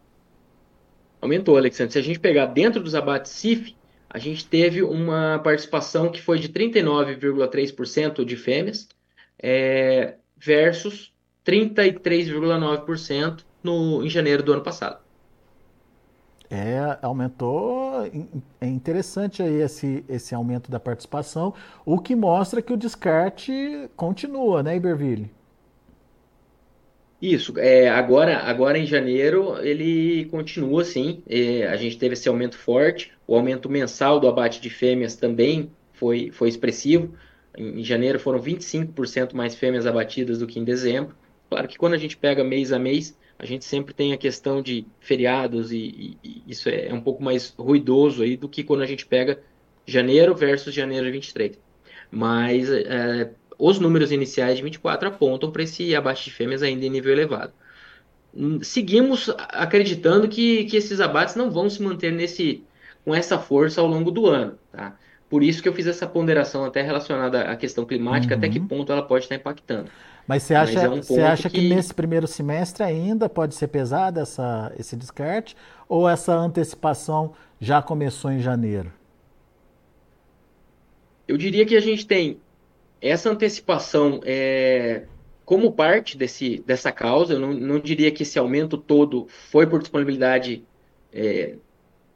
aumentou, 1.20 1.56
Alexandre. 1.56 1.92
Se 1.92 1.98
a 1.98 2.02
gente 2.02 2.18
pegar 2.18 2.46
dentro 2.46 2.82
dos 2.82 2.94
abates 2.94 3.30
CIF, 3.32 3.76
a 4.08 4.18
gente 4.18 4.44
teve 4.46 4.82
uma 4.82 5.38
participação 5.38 6.10
que 6.10 6.20
foi 6.20 6.38
de 6.38 6.48
39,3% 6.48 8.24
de 8.24 8.36
fêmeas 8.36 8.88
é, 9.40 10.14
versus 10.36 11.12
33,9% 11.46 13.44
no, 13.62 14.04
em 14.04 14.10
janeiro 14.10 14.42
do 14.42 14.52
ano 14.52 14.62
passado. 14.62 15.00
É, 16.52 16.98
aumentou, 17.02 18.04
é 18.60 18.66
interessante 18.66 19.40
aí 19.40 19.60
esse, 19.62 20.04
esse 20.08 20.34
aumento 20.34 20.68
da 20.68 20.80
participação, 20.80 21.54
o 21.84 21.96
que 22.00 22.16
mostra 22.16 22.60
que 22.60 22.72
o 22.72 22.76
descarte 22.76 23.88
continua, 23.96 24.60
né, 24.62 24.74
Iberville? 24.76 25.32
Isso, 27.20 27.58
é, 27.58 27.88
agora, 27.90 28.38
agora 28.38 28.78
em 28.78 28.86
janeiro 28.86 29.58
ele 29.62 30.24
continua 30.26 30.82
assim. 30.82 31.22
É, 31.28 31.66
a 31.66 31.76
gente 31.76 31.98
teve 31.98 32.14
esse 32.14 32.28
aumento 32.28 32.56
forte, 32.56 33.12
o 33.26 33.34
aumento 33.36 33.68
mensal 33.68 34.18
do 34.18 34.26
abate 34.26 34.60
de 34.60 34.70
fêmeas 34.70 35.16
também 35.16 35.70
foi, 35.92 36.30
foi 36.30 36.48
expressivo. 36.48 37.14
Em, 37.56 37.80
em 37.80 37.84
janeiro 37.84 38.18
foram 38.18 38.40
25% 38.40 39.34
mais 39.34 39.54
fêmeas 39.54 39.86
abatidas 39.86 40.38
do 40.38 40.46
que 40.46 40.58
em 40.58 40.64
dezembro. 40.64 41.14
Claro 41.50 41.68
que 41.68 41.76
quando 41.76 41.94
a 41.94 41.98
gente 41.98 42.16
pega 42.16 42.42
mês 42.42 42.72
a 42.72 42.78
mês, 42.78 43.18
a 43.40 43.46
gente 43.46 43.64
sempre 43.64 43.94
tem 43.94 44.12
a 44.12 44.18
questão 44.18 44.60
de 44.60 44.86
feriados 45.00 45.72
e, 45.72 46.18
e, 46.22 46.42
isso 46.46 46.68
é, 46.68 46.88
é 46.88 46.94
um 46.94 47.00
pouco 47.00 47.22
mais 47.22 47.54
ruidoso 47.58 48.22
aí 48.22 48.36
do 48.36 48.46
que 48.46 48.62
quando 48.62 48.82
a 48.82 48.86
gente 48.86 49.06
pega 49.06 49.40
janeiro 49.86 50.34
versus 50.34 50.74
janeiro 50.74 51.06
de 51.06 51.12
23. 51.12 51.58
Mas 52.10 52.70
é, 52.70 53.30
os 53.58 53.78
números 53.80 54.12
iniciais 54.12 54.58
de 54.58 54.62
24 54.62 55.08
apontam 55.08 55.50
para 55.50 55.62
esse 55.62 55.94
abate 55.96 56.24
de 56.24 56.32
fêmeas 56.32 56.62
ainda 56.62 56.84
em 56.84 56.90
nível 56.90 57.12
elevado. 57.12 57.54
Hum, 58.34 58.62
seguimos 58.62 59.34
acreditando 59.38 60.28
que, 60.28 60.66
que 60.66 60.76
esses 60.76 61.00
abates 61.00 61.34
não 61.34 61.50
vão 61.50 61.70
se 61.70 61.82
manter 61.82 62.12
nesse, 62.12 62.62
com 63.06 63.14
essa 63.14 63.38
força 63.38 63.80
ao 63.80 63.86
longo 63.86 64.10
do 64.10 64.26
ano. 64.26 64.58
Tá? 64.70 64.98
Por 65.30 65.42
isso 65.42 65.62
que 65.62 65.68
eu 65.68 65.72
fiz 65.72 65.86
essa 65.86 66.06
ponderação 66.06 66.62
até 66.62 66.82
relacionada 66.82 67.40
à 67.44 67.56
questão 67.56 67.86
climática, 67.86 68.34
uhum. 68.34 68.38
até 68.38 68.50
que 68.50 68.58
uhum. 68.58 68.68
ponto 68.68 68.92
ela 68.92 69.02
pode 69.02 69.24
estar 69.24 69.36
impactando. 69.36 69.90
Mas 70.30 70.44
você 70.44 70.54
acha, 70.54 70.74
Mas 70.74 70.84
é 70.84 70.88
um 70.88 71.02
você 71.02 71.20
acha 71.22 71.50
que... 71.50 71.58
que... 71.58 71.68
nesse 71.68 71.92
primeiro 71.92 72.24
semestre 72.28 72.84
ainda 72.84 73.28
pode 73.28 73.52
ser 73.56 73.66
pesado 73.66 74.20
essa, 74.20 74.72
esse 74.78 74.94
descarte? 74.94 75.56
Ou 75.88 76.08
essa 76.08 76.32
antecipação 76.32 77.32
já 77.58 77.82
começou 77.82 78.30
em 78.30 78.38
janeiro? 78.38 78.92
Eu 81.26 81.36
diria 81.36 81.66
que 81.66 81.74
a 81.74 81.80
gente 81.80 82.06
tem 82.06 82.38
essa 83.00 83.28
antecipação 83.28 84.20
é 84.24 85.02
como 85.44 85.72
parte 85.72 86.16
desse, 86.16 86.62
dessa 86.64 86.92
causa, 86.92 87.32
eu 87.32 87.40
não, 87.40 87.52
não 87.52 87.80
diria 87.80 88.12
que 88.12 88.22
esse 88.22 88.38
aumento 88.38 88.78
todo 88.78 89.26
foi 89.50 89.66
por 89.66 89.80
disponibilidade 89.80 90.62
é, 91.12 91.56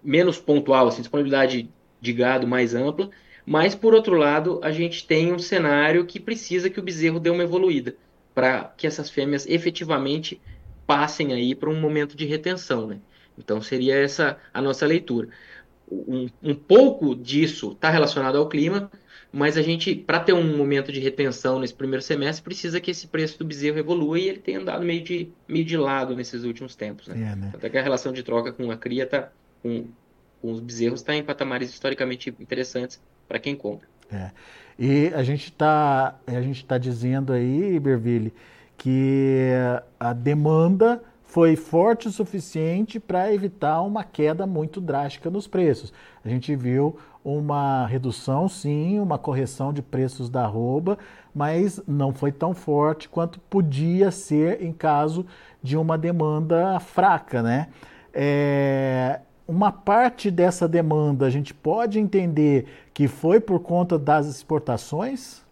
menos 0.04 0.38
pontual, 0.38 0.86
assim, 0.86 1.00
disponibilidade 1.00 1.68
de 2.00 2.12
gado 2.12 2.46
mais 2.46 2.76
ampla, 2.76 3.10
mas 3.46 3.74
por 3.74 3.94
outro 3.94 4.16
lado, 4.16 4.60
a 4.62 4.70
gente 4.70 5.06
tem 5.06 5.32
um 5.32 5.38
cenário 5.38 6.06
que 6.06 6.18
precisa 6.18 6.70
que 6.70 6.80
o 6.80 6.82
bezerro 6.82 7.20
dê 7.20 7.30
uma 7.30 7.42
evoluída 7.42 7.96
para 8.34 8.72
que 8.76 8.86
essas 8.86 9.10
fêmeas 9.10 9.46
efetivamente 9.46 10.40
passem 10.86 11.32
aí 11.32 11.54
para 11.54 11.70
um 11.70 11.80
momento 11.80 12.16
de 12.16 12.26
retenção, 12.26 12.86
né? 12.86 12.98
Então 13.38 13.60
seria 13.60 13.96
essa 13.96 14.38
a 14.52 14.60
nossa 14.60 14.86
leitura. 14.86 15.28
um, 15.90 16.28
um 16.42 16.54
pouco 16.54 17.14
disso 17.14 17.72
está 17.72 17.90
relacionado 17.90 18.36
ao 18.36 18.48
clima, 18.48 18.90
mas 19.32 19.56
a 19.56 19.62
gente, 19.62 19.94
para 19.94 20.20
ter 20.20 20.32
um 20.32 20.56
momento 20.56 20.92
de 20.92 21.00
retenção 21.00 21.58
nesse 21.58 21.74
primeiro 21.74 22.02
semestre, 22.02 22.44
precisa 22.44 22.80
que 22.80 22.92
esse 22.92 23.08
preço 23.08 23.38
do 23.38 23.44
bezerro 23.44 23.78
evolua 23.78 24.18
e 24.18 24.28
ele 24.28 24.38
tem 24.38 24.56
andado 24.56 24.84
meio 24.84 25.02
de, 25.02 25.28
meio 25.48 25.64
de 25.64 25.76
lado 25.76 26.14
nesses 26.14 26.44
últimos 26.44 26.76
tempos. 26.76 27.08
Né? 27.08 27.32
É, 27.32 27.36
né? 27.36 27.50
Até 27.52 27.68
que 27.68 27.76
a 27.76 27.82
relação 27.82 28.12
de 28.12 28.22
troca 28.22 28.52
com 28.52 28.70
a 28.70 28.76
cria 28.76 29.06
tá, 29.06 29.32
com, 29.60 29.88
com 30.40 30.52
os 30.52 30.60
bezerros 30.60 31.00
está 31.00 31.16
em 31.16 31.22
patamares 31.22 31.70
historicamente 31.70 32.32
interessantes 32.38 33.00
para 33.28 33.38
quem 33.38 33.56
compra. 33.56 33.86
É. 34.12 34.30
E 34.78 35.12
a 35.14 35.22
gente 35.22 35.44
está 35.44 36.16
tá 36.66 36.78
dizendo 36.78 37.32
aí, 37.32 37.76
Iberville, 37.76 38.32
que 38.76 39.50
a 39.98 40.12
demanda 40.12 41.02
foi 41.22 41.56
forte 41.56 42.06
o 42.06 42.12
suficiente 42.12 43.00
para 43.00 43.32
evitar 43.32 43.82
uma 43.82 44.04
queda 44.04 44.46
muito 44.46 44.80
drástica 44.80 45.30
nos 45.30 45.46
preços. 45.46 45.92
A 46.24 46.28
gente 46.28 46.54
viu 46.54 46.96
uma 47.24 47.86
redução, 47.86 48.48
sim, 48.48 49.00
uma 49.00 49.18
correção 49.18 49.72
de 49.72 49.80
preços 49.80 50.28
da 50.28 50.44
arroba, 50.44 50.98
mas 51.34 51.80
não 51.88 52.12
foi 52.12 52.30
tão 52.30 52.54
forte 52.54 53.08
quanto 53.08 53.40
podia 53.40 54.10
ser 54.10 54.62
em 54.62 54.72
caso 54.72 55.26
de 55.62 55.76
uma 55.76 55.96
demanda 55.96 56.78
fraca, 56.78 57.42
né? 57.42 57.68
É, 58.12 59.20
uma 59.46 59.70
parte 59.70 60.30
dessa 60.30 60.66
demanda 60.66 61.26
a 61.26 61.30
gente 61.30 61.52
pode 61.52 61.98
entender 61.98 62.66
que 62.92 63.06
foi 63.06 63.40
por 63.40 63.60
conta 63.60 63.98
das 63.98 64.26
exportações? 64.26 65.42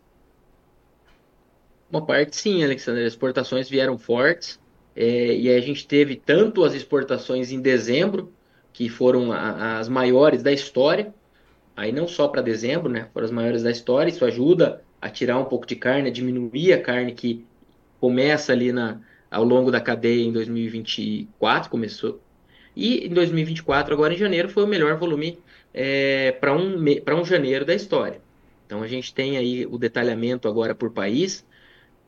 Uma 1.90 2.04
parte 2.04 2.36
sim, 2.36 2.64
Alexandre. 2.64 3.04
As 3.04 3.12
exportações 3.12 3.68
vieram 3.68 3.98
fortes. 3.98 4.58
É, 4.94 5.34
e 5.34 5.48
a 5.50 5.60
gente 5.60 5.86
teve 5.86 6.16
tanto 6.16 6.64
as 6.64 6.74
exportações 6.74 7.50
em 7.50 7.60
dezembro, 7.60 8.32
que 8.72 8.88
foram 8.88 9.32
a, 9.32 9.78
as 9.78 9.88
maiores 9.88 10.42
da 10.42 10.52
história, 10.52 11.14
aí 11.76 11.92
não 11.92 12.06
só 12.06 12.28
para 12.28 12.42
dezembro, 12.42 12.90
né? 12.90 13.08
Foram 13.12 13.26
as 13.26 13.30
maiores 13.30 13.62
da 13.62 13.70
história, 13.70 14.10
isso 14.10 14.24
ajuda 14.24 14.82
a 15.00 15.08
tirar 15.10 15.38
um 15.38 15.44
pouco 15.44 15.66
de 15.66 15.76
carne, 15.76 16.08
a 16.08 16.12
diminuir 16.12 16.72
a 16.72 16.80
carne 16.80 17.12
que 17.12 17.44
começa 18.00 18.52
ali 18.52 18.72
na, 18.72 19.00
ao 19.30 19.44
longo 19.44 19.70
da 19.70 19.80
cadeia 19.80 20.22
em 20.22 20.32
2024, 20.32 21.70
começou. 21.70 22.20
E 22.74 23.06
em 23.06 23.10
2024, 23.10 23.94
agora 23.94 24.14
em 24.14 24.16
janeiro, 24.16 24.48
foi 24.48 24.64
o 24.64 24.66
melhor 24.66 24.96
volume 24.96 25.38
é, 25.74 26.32
para 26.32 26.54
um, 26.54 26.76
um 26.78 27.24
janeiro 27.24 27.64
da 27.64 27.74
história. 27.74 28.20
Então 28.66 28.82
a 28.82 28.88
gente 28.88 29.14
tem 29.14 29.36
aí 29.36 29.66
o 29.66 29.78
detalhamento 29.78 30.48
agora 30.48 30.74
por 30.74 30.90
país, 30.90 31.46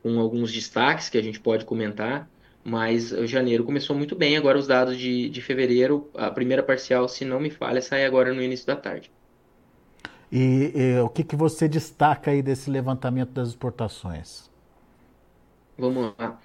com 0.01 0.19
alguns 0.19 0.51
destaques 0.51 1.09
que 1.09 1.17
a 1.17 1.23
gente 1.23 1.39
pode 1.39 1.65
comentar 1.65 2.29
mas 2.65 3.09
janeiro 3.29 3.63
começou 3.63 3.95
muito 3.95 4.15
bem. 4.15 4.35
Agora 4.35 4.57
os 4.57 4.65
dados 4.65 4.97
de, 4.97 5.29
de 5.29 5.39
fevereiro, 5.39 6.09
a 6.15 6.31
primeira 6.31 6.63
parcial, 6.63 7.07
se 7.07 7.23
não 7.23 7.39
me 7.39 7.51
falha, 7.51 7.79
sai 7.79 8.03
agora 8.03 8.33
no 8.33 8.41
início 8.41 8.65
da 8.65 8.75
tarde. 8.75 9.11
E, 10.31 10.71
e 10.73 10.99
o 10.99 11.07
que, 11.07 11.23
que 11.23 11.35
você 11.35 11.67
destaca 11.67 12.31
aí 12.31 12.41
desse 12.41 12.71
levantamento 12.71 13.29
das 13.29 13.49
exportações? 13.49 14.49
Vamos 15.77 16.15
lá. 16.17 16.39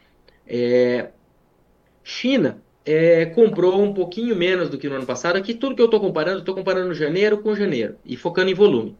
É, 0.46 1.10
China 2.04 2.60
é, 2.92 3.26
comprou 3.26 3.82
um 3.82 3.92
pouquinho 3.94 4.34
menos 4.34 4.68
do 4.68 4.78
que 4.78 4.88
no 4.88 4.96
ano 4.96 5.06
passado. 5.06 5.36
Aqui 5.36 5.54
tudo 5.54 5.74
que 5.74 5.82
eu 5.82 5.86
estou 5.86 6.00
comparando, 6.00 6.40
estou 6.40 6.54
comparando 6.54 6.92
janeiro 6.94 7.38
com 7.38 7.54
janeiro 7.54 7.96
e 8.04 8.16
focando 8.16 8.50
em 8.50 8.54
volume. 8.54 8.96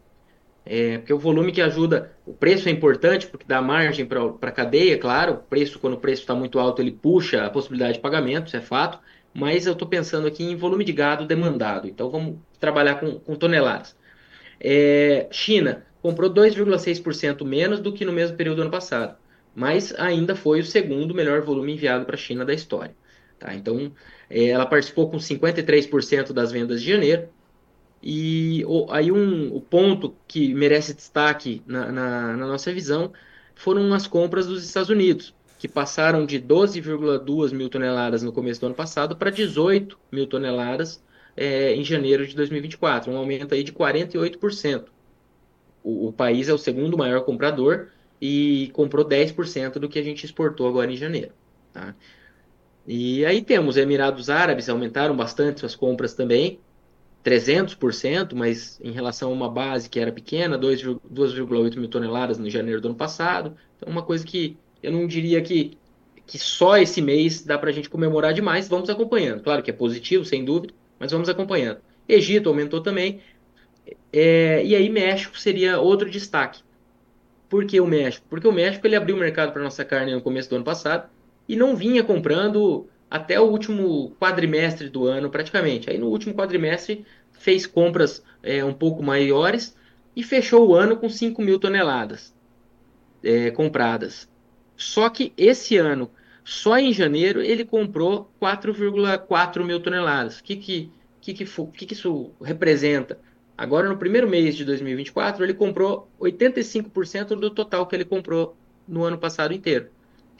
É, 0.65 0.99
porque 0.99 1.11
o 1.13 1.19
volume 1.19 1.51
que 1.51 1.61
ajuda, 1.61 2.11
o 2.25 2.33
preço 2.33 2.69
é 2.69 2.71
importante 2.71 3.25
porque 3.27 3.45
dá 3.47 3.61
margem 3.61 4.05
para 4.05 4.21
a 4.41 4.51
cadeia, 4.51 4.97
claro. 4.97 5.33
O 5.33 5.37
preço, 5.37 5.79
quando 5.79 5.95
o 5.95 5.97
preço 5.97 6.21
está 6.21 6.35
muito 6.35 6.59
alto, 6.59 6.81
ele 6.81 6.91
puxa 6.91 7.45
a 7.45 7.49
possibilidade 7.49 7.95
de 7.95 7.99
pagamento, 7.99 8.47
isso 8.47 8.57
é 8.57 8.61
fato. 8.61 8.99
Mas 9.33 9.65
eu 9.65 9.73
estou 9.73 9.87
pensando 9.87 10.27
aqui 10.27 10.43
em 10.43 10.55
volume 10.55 10.83
de 10.83 10.93
gado 10.93 11.25
demandado. 11.25 11.87
Então 11.87 12.09
vamos 12.09 12.37
trabalhar 12.59 12.95
com, 12.95 13.19
com 13.19 13.35
toneladas. 13.35 13.95
É, 14.59 15.27
China 15.31 15.85
comprou 16.01 16.29
2,6% 16.31 17.43
menos 17.45 17.79
do 17.79 17.91
que 17.91 18.05
no 18.05 18.11
mesmo 18.11 18.37
período 18.37 18.57
do 18.57 18.61
ano 18.63 18.71
passado, 18.71 19.17
mas 19.55 19.93
ainda 19.97 20.35
foi 20.35 20.59
o 20.59 20.65
segundo 20.65 21.13
melhor 21.13 21.41
volume 21.41 21.73
enviado 21.73 22.05
para 22.05 22.15
a 22.15 22.17
China 22.19 22.45
da 22.45 22.53
história. 22.53 22.95
Tá? 23.41 23.55
Então 23.55 23.91
é, 24.29 24.49
ela 24.49 24.67
participou 24.67 25.09
com 25.09 25.17
53% 25.17 26.31
das 26.31 26.51
vendas 26.51 26.79
de 26.79 26.91
janeiro 26.91 27.27
e 28.03 28.63
aí 28.89 29.11
um, 29.11 29.53
o 29.53 29.59
ponto 29.59 30.15
que 30.27 30.53
merece 30.53 30.93
destaque 30.93 31.63
na, 31.65 31.91
na, 31.91 32.37
na, 32.37 32.47
nossa 32.47 32.71
visão 32.71 33.11
foram 33.55 33.91
as 33.95 34.05
compras 34.05 34.45
dos 34.45 34.63
Estados 34.63 34.91
Unidos, 34.91 35.33
que 35.57 35.67
passaram 35.67 36.23
de 36.23 36.39
12,2 36.39 37.51
mil 37.51 37.67
toneladas 37.67 38.21
no 38.21 38.31
começo 38.31 38.59
do 38.61 38.67
ano 38.67 38.75
passado 38.75 39.15
para 39.15 39.31
18 39.31 39.97
mil 40.11 40.27
toneladas 40.27 41.03
é, 41.35 41.73
em 41.73 41.83
janeiro 41.83 42.25
de 42.27 42.35
2024, 42.35 43.11
um 43.11 43.17
aumento 43.17 43.55
aí 43.55 43.63
de 43.63 43.73
48%. 43.73 44.85
O, 45.83 46.09
o 46.09 46.13
país 46.13 46.47
é 46.47 46.53
o 46.53 46.59
segundo 46.59 46.95
maior 46.95 47.21
comprador 47.21 47.87
e 48.21 48.69
comprou 48.73 49.03
10% 49.03 49.79
do 49.79 49.89
que 49.89 49.97
a 49.97 50.03
gente 50.03 50.25
exportou 50.25 50.67
agora 50.67 50.91
em 50.91 50.95
janeiro. 50.95 51.33
Tá? 51.73 51.95
E 52.87 53.25
aí 53.25 53.41
temos 53.41 53.77
Emirados 53.77 54.29
Árabes, 54.29 54.67
aumentaram 54.67 55.15
bastante 55.15 55.59
suas 55.59 55.75
compras 55.75 56.13
também, 56.13 56.59
300%, 57.23 58.33
mas 58.33 58.79
em 58.83 58.91
relação 58.91 59.29
a 59.29 59.33
uma 59.33 59.49
base 59.49 59.89
que 59.89 59.99
era 59.99 60.11
pequena, 60.11 60.57
2,8 60.57 61.77
mil 61.77 61.87
toneladas 61.87 62.39
no 62.39 62.49
janeiro 62.49 62.81
do 62.81 62.87
ano 62.89 62.97
passado. 62.97 63.55
Então, 63.77 63.91
uma 63.91 64.01
coisa 64.01 64.25
que 64.25 64.57
eu 64.81 64.91
não 64.91 65.05
diria 65.05 65.41
que, 65.41 65.77
que 66.25 66.39
só 66.39 66.77
esse 66.77 67.01
mês 67.01 67.43
dá 67.43 67.57
para 67.57 67.69
a 67.69 67.73
gente 67.73 67.89
comemorar 67.89 68.33
demais, 68.33 68.67
vamos 68.67 68.89
acompanhando. 68.89 69.43
Claro 69.43 69.61
que 69.61 69.69
é 69.69 69.73
positivo, 69.73 70.25
sem 70.25 70.43
dúvida, 70.43 70.73
mas 70.99 71.11
vamos 71.11 71.29
acompanhando. 71.29 71.79
Egito 72.09 72.49
aumentou 72.49 72.81
também. 72.81 73.21
É, 74.11 74.65
e 74.65 74.75
aí, 74.75 74.89
México 74.89 75.37
seria 75.39 75.79
outro 75.79 76.09
destaque. 76.09 76.63
Por 77.47 77.65
que 77.65 77.79
o 77.79 77.85
México? 77.85 78.25
Porque 78.29 78.47
o 78.47 78.51
México 78.51 78.87
ele 78.87 78.95
abriu 78.95 79.15
o 79.15 79.19
mercado 79.19 79.51
para 79.51 79.61
nossa 79.61 79.85
carne 79.85 80.13
no 80.13 80.21
começo 80.21 80.49
do 80.49 80.55
ano 80.55 80.65
passado 80.65 81.09
e 81.47 81.55
não 81.55 81.75
vinha 81.75 82.03
comprando 82.03 82.87
até 83.09 83.39
o 83.39 83.43
último 83.43 84.15
quadrimestre 84.19 84.89
do 84.89 85.05
ano, 85.05 85.29
praticamente. 85.29 85.89
Aí 85.89 85.97
no 85.97 86.07
último 86.07 86.33
quadrimestre 86.33 87.05
fez 87.31 87.65
compras 87.65 88.23
é, 88.41 88.63
um 88.63 88.73
pouco 88.73 89.03
maiores 89.03 89.75
e 90.15 90.23
fechou 90.23 90.69
o 90.69 90.75
ano 90.75 90.97
com 90.97 91.09
5 91.09 91.41
mil 91.41 91.59
toneladas 91.59 92.33
é, 93.23 93.51
compradas. 93.51 94.29
Só 94.75 95.09
que 95.09 95.33
esse 95.37 95.77
ano, 95.77 96.09
só 96.43 96.77
em 96.77 96.93
janeiro, 96.93 97.41
ele 97.41 97.65
comprou 97.65 98.31
4,4 98.41 99.63
mil 99.63 99.79
toneladas. 99.79 100.39
O 100.39 100.43
que, 100.43 100.55
que, 100.55 100.91
que, 101.19 101.33
que, 101.33 101.45
que, 101.45 101.85
que 101.85 101.93
isso 101.93 102.31
representa? 102.41 103.19
Agora, 103.57 103.87
no 103.87 103.97
primeiro 103.97 104.27
mês 104.27 104.55
de 104.55 104.65
2024, 104.65 105.43
ele 105.43 105.53
comprou 105.53 106.09
85% 106.19 107.35
do 107.35 107.51
total 107.51 107.85
que 107.85 107.95
ele 107.95 108.05
comprou 108.05 108.55
no 108.87 109.03
ano 109.03 109.19
passado 109.19 109.53
inteiro. 109.53 109.89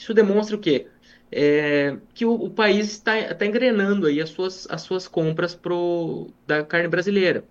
Isso 0.02 0.14
demonstra 0.14 0.56
o 0.56 0.60
quê? 0.60 0.88
é, 1.32 1.98
que 2.14 2.26
o, 2.26 2.34
o 2.34 2.50
país 2.50 2.92
está, 2.92 3.18
está 3.18 3.46
engrenando 3.46 4.06
aí 4.06 4.20
as 4.20 4.30
suas, 4.30 4.68
as 4.70 4.82
suas 4.82 5.08
compras 5.08 5.56
pro, 5.56 6.30
da 6.46 6.64
carne 6.64 6.90
brasileira, 6.90 7.46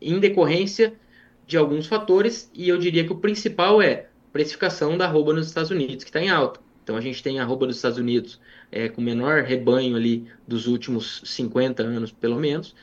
em 0.00 0.20
decorrência 0.20 0.94
de 1.46 1.56
alguns 1.56 1.86
fatores, 1.86 2.50
e 2.54 2.68
eu 2.68 2.76
diria 2.76 3.04
que 3.04 3.12
o 3.12 3.16
principal 3.16 3.80
é 3.80 4.08
precificação 4.32 4.96
da 4.98 5.06
arroba 5.06 5.32
nos 5.32 5.46
Estados 5.46 5.70
Unidos, 5.70 6.04
que 6.04 6.10
está 6.10 6.20
em 6.20 6.28
alta. 6.28 6.60
Então 6.84 6.96
a 6.96 7.00
gente 7.00 7.22
tem 7.22 7.38
a 7.38 7.42
arroba 7.42 7.66
nos 7.66 7.76
Estados 7.76 7.98
Unidos 7.98 8.40
é, 8.70 8.88
com 8.88 9.00
o 9.00 9.04
menor 9.04 9.42
rebanho 9.42 9.96
ali 9.96 10.26
dos 10.46 10.66
últimos 10.66 11.22
50 11.24 11.82
anos, 11.82 12.12
pelo 12.12 12.38
menos, 12.38 12.74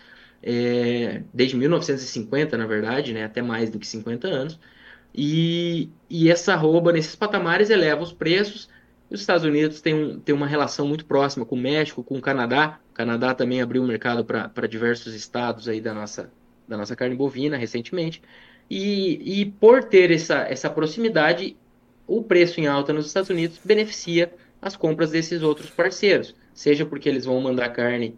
é, 0.41 1.23
desde 1.33 1.55
1950, 1.57 2.57
na 2.57 2.65
verdade, 2.65 3.13
né, 3.13 3.25
até 3.25 3.41
mais 3.41 3.69
do 3.69 3.77
que 3.77 3.85
50 3.85 4.27
anos, 4.27 4.59
e, 5.13 5.89
e 6.09 6.29
essa 6.29 6.53
arroba 6.53 6.93
nesses 6.93 7.15
patamares 7.15 7.69
eleva 7.69 8.01
os 8.01 8.13
preços, 8.13 8.69
os 9.09 9.21
Estados 9.21 9.43
Unidos 9.43 9.81
têm, 9.81 9.93
um, 9.93 10.19
têm 10.19 10.35
uma 10.35 10.45
relação 10.45 10.87
muito 10.87 11.05
próxima 11.05 11.45
com 11.45 11.55
o 11.55 11.59
México, 11.59 12.03
com 12.03 12.17
o 12.17 12.21
Canadá. 12.21 12.79
O 12.91 12.93
Canadá 12.93 13.33
também 13.33 13.61
abriu 13.61 13.83
o 13.83 13.87
mercado 13.87 14.23
para 14.23 14.67
diversos 14.67 15.13
estados 15.13 15.67
aí 15.67 15.81
da 15.81 15.93
nossa, 15.93 16.31
da 16.67 16.77
nossa 16.77 16.95
carne 16.95 17.15
bovina 17.15 17.57
recentemente. 17.57 18.21
E, 18.69 19.41
e 19.41 19.45
por 19.45 19.83
ter 19.83 20.11
essa, 20.11 20.41
essa 20.41 20.69
proximidade, 20.69 21.57
o 22.05 22.21
preço 22.23 22.59
em 22.59 22.67
alta 22.67 22.93
nos 22.93 23.07
Estados 23.07 23.29
Unidos 23.29 23.59
beneficia 23.63 24.31
as 24.61 24.75
compras 24.75 25.09
desses 25.09 25.41
outros 25.41 25.69
parceiros. 25.71 26.35
Seja 26.53 26.85
porque 26.85 27.09
eles 27.09 27.25
vão 27.25 27.41
mandar 27.41 27.69
carne 27.69 28.15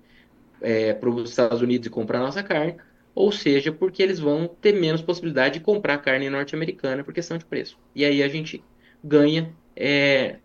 é, 0.62 0.93
para 0.93 1.10
os 1.10 1.29
Estados 1.29 1.62
Unidos 1.62 1.88
e 1.88 1.89
comprar 1.89 2.19
nossa 2.19 2.43
carne, 2.43 2.75
ou 3.15 3.31
seja 3.31 3.71
porque 3.71 4.03
eles 4.03 4.19
vão 4.19 4.48
ter 4.48 4.74
menos 4.74 5.01
possibilidade 5.01 5.55
de 5.55 5.60
comprar 5.62 5.98
carne 6.00 6.29
norte-americana 6.29 7.03
por 7.03 7.13
questão 7.13 7.38
de 7.38 7.45
preço. 7.45 7.77
E 7.95 8.03
aí 8.03 8.21
a 8.21 8.27
gente 8.27 8.63
ganha 9.03 9.53
é, 9.75 10.38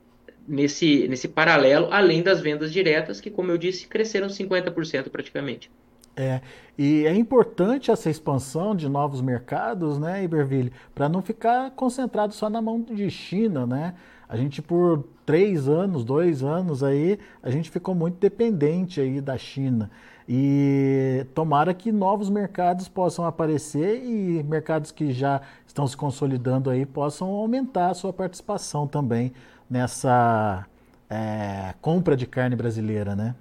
nesse, 0.46 1.08
nesse 1.08 1.28
paralelo, 1.28 1.88
além 1.90 2.22
das 2.22 2.40
vendas 2.40 2.72
diretas, 2.72 3.20
que, 3.20 3.30
como 3.30 3.50
eu 3.50 3.58
disse, 3.58 3.86
cresceram 3.86 4.28
50% 4.28 5.10
praticamente. 5.10 5.70
É, 6.18 6.40
e 6.78 7.04
é 7.06 7.14
importante 7.14 7.90
essa 7.90 8.08
expansão 8.08 8.74
de 8.74 8.88
novos 8.88 9.20
mercados, 9.20 9.98
né, 9.98 10.24
Iberville, 10.24 10.72
para 10.94 11.10
não 11.10 11.20
ficar 11.20 11.70
concentrado 11.72 12.32
só 12.32 12.48
na 12.48 12.62
mão 12.62 12.80
de 12.80 13.10
China, 13.10 13.66
né? 13.66 13.94
A 14.28 14.36
gente 14.36 14.62
por 14.62 15.04
três 15.26 15.68
anos, 15.68 16.04
dois 16.04 16.42
anos 16.42 16.82
aí, 16.82 17.18
a 17.42 17.50
gente 17.50 17.70
ficou 17.70 17.94
muito 17.94 18.18
dependente 18.18 19.00
aí 19.00 19.20
da 19.20 19.36
China. 19.36 19.90
E 20.28 21.24
tomara 21.34 21.72
que 21.72 21.92
novos 21.92 22.28
mercados 22.28 22.88
possam 22.88 23.24
aparecer 23.24 24.02
e 24.02 24.42
mercados 24.42 24.90
que 24.90 25.12
já 25.12 25.40
estão 25.66 25.86
se 25.86 25.96
consolidando 25.96 26.68
aí 26.68 26.84
possam 26.84 27.28
aumentar 27.28 27.90
a 27.90 27.94
sua 27.94 28.12
participação 28.12 28.88
também 28.88 29.32
nessa 29.68 30.66
é, 31.10 31.74
compra 31.80 32.16
de 32.16 32.26
carne 32.26 32.56
brasileira, 32.56 33.14
né? 33.14 33.34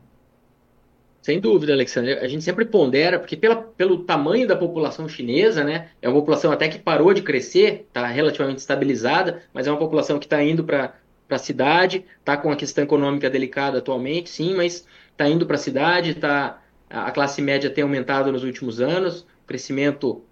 Sem 1.25 1.39
dúvida, 1.39 1.73
Alexandre. 1.73 2.13
A 2.13 2.27
gente 2.27 2.43
sempre 2.43 2.65
pondera, 2.65 3.17
porque 3.17 3.35
pela, 3.35 3.55
pelo 3.55 4.03
tamanho 4.03 4.47
da 4.47 4.55
população 4.55 5.09
chinesa, 5.09 5.63
né, 5.63 5.89
é 5.99 6.07
uma 6.07 6.19
população 6.19 6.51
até 6.51 6.67
que 6.67 6.77
parou 6.77 7.15
de 7.15 7.23
crescer, 7.23 7.85
está 7.87 8.05
relativamente 8.05 8.59
estabilizada, 8.59 9.41
mas 9.51 9.65
é 9.65 9.71
uma 9.71 9.79
população 9.79 10.19
que 10.19 10.27
está 10.27 10.43
indo 10.43 10.63
para 10.63 10.93
a 11.27 11.37
cidade, 11.39 12.05
está 12.19 12.37
com 12.37 12.51
a 12.51 12.55
questão 12.55 12.83
econômica 12.83 13.27
delicada 13.27 13.79
atualmente, 13.79 14.29
sim, 14.29 14.53
mas 14.53 14.85
está 15.11 15.27
indo 15.27 15.47
para 15.47 15.55
a 15.55 15.57
cidade, 15.57 16.13
tá, 16.13 16.61
a 16.91 17.09
classe 17.09 17.41
média 17.41 17.71
tem 17.71 17.83
aumentado 17.83 18.31
nos 18.31 18.43
últimos 18.43 18.79
anos, 18.79 19.25
crescimento 19.45 20.23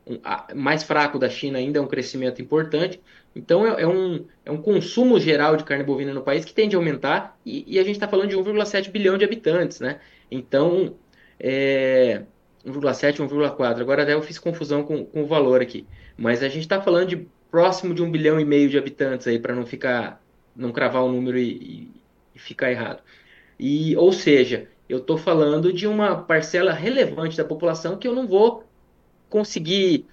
mais 0.56 0.84
fraco 0.84 1.20
da 1.20 1.30
China 1.30 1.58
ainda 1.58 1.80
é 1.80 1.82
um 1.82 1.88
crescimento 1.88 2.42
importante, 2.42 3.02
então 3.36 3.66
é, 3.66 3.82
é 3.82 3.88
um, 3.88 4.26
é 4.46 4.52
um 4.52 4.58
consumo 4.58 5.20
geral 5.20 5.56
de 5.56 5.64
carne 5.64 5.84
bovina 5.84 6.14
no 6.14 6.22
país 6.22 6.46
que 6.46 6.54
tende 6.54 6.76
a 6.76 6.80
aumentar, 6.80 7.38
e, 7.46 7.64
e 7.68 7.80
a 7.80 7.84
gente 7.84 7.96
está 7.96 8.08
falando 8.08 8.30
de 8.30 8.38
1,7 8.38 8.92
bilhão 8.92 9.18
de 9.18 9.26
habitantes, 9.26 9.80
né? 9.80 10.00
Então, 10.30 10.96
é, 11.40 12.24
1,7, 12.66 13.18
1,4. 13.18 13.82
Agora 13.82 14.04
até 14.04 14.14
eu 14.14 14.22
fiz 14.22 14.40
confusão 14.40 14.84
com, 14.84 15.06
com 15.06 15.24
o 15.24 15.28
valor 15.28 15.62
aqui. 15.62 15.86
Mas 16.18 16.42
a 16.42 16.48
gente 16.48 16.62
está 16.62 16.82
falando 16.82 17.10
de 17.10 17.28
próximo 17.52 17.94
de 17.94 18.02
um 18.02 18.10
bilhão 18.10 18.40
e 18.40 18.46
meio 18.46 18.70
de 18.70 18.78
habitantes 18.78 19.28
aí, 19.28 19.38
para 19.38 19.54
não 19.54 19.66
ficar, 19.66 20.24
não 20.56 20.72
cravar 20.72 21.04
o 21.04 21.12
número 21.12 21.38
e, 21.38 21.92
e 22.34 22.40
ficar 22.40 22.72
errado. 22.72 23.04
E, 23.60 23.96
ou 23.96 24.12
seja, 24.12 24.68
eu 24.90 25.00
estou 25.00 25.18
falando 25.18 25.72
de 25.72 25.86
uma 25.88 26.24
parcela 26.24 26.74
relevante 26.74 27.38
da 27.38 27.46
população 27.46 27.98
que 27.98 28.08
eu 28.08 28.16
não 28.16 28.28
vou 28.28 28.64
conseguir 29.34 30.06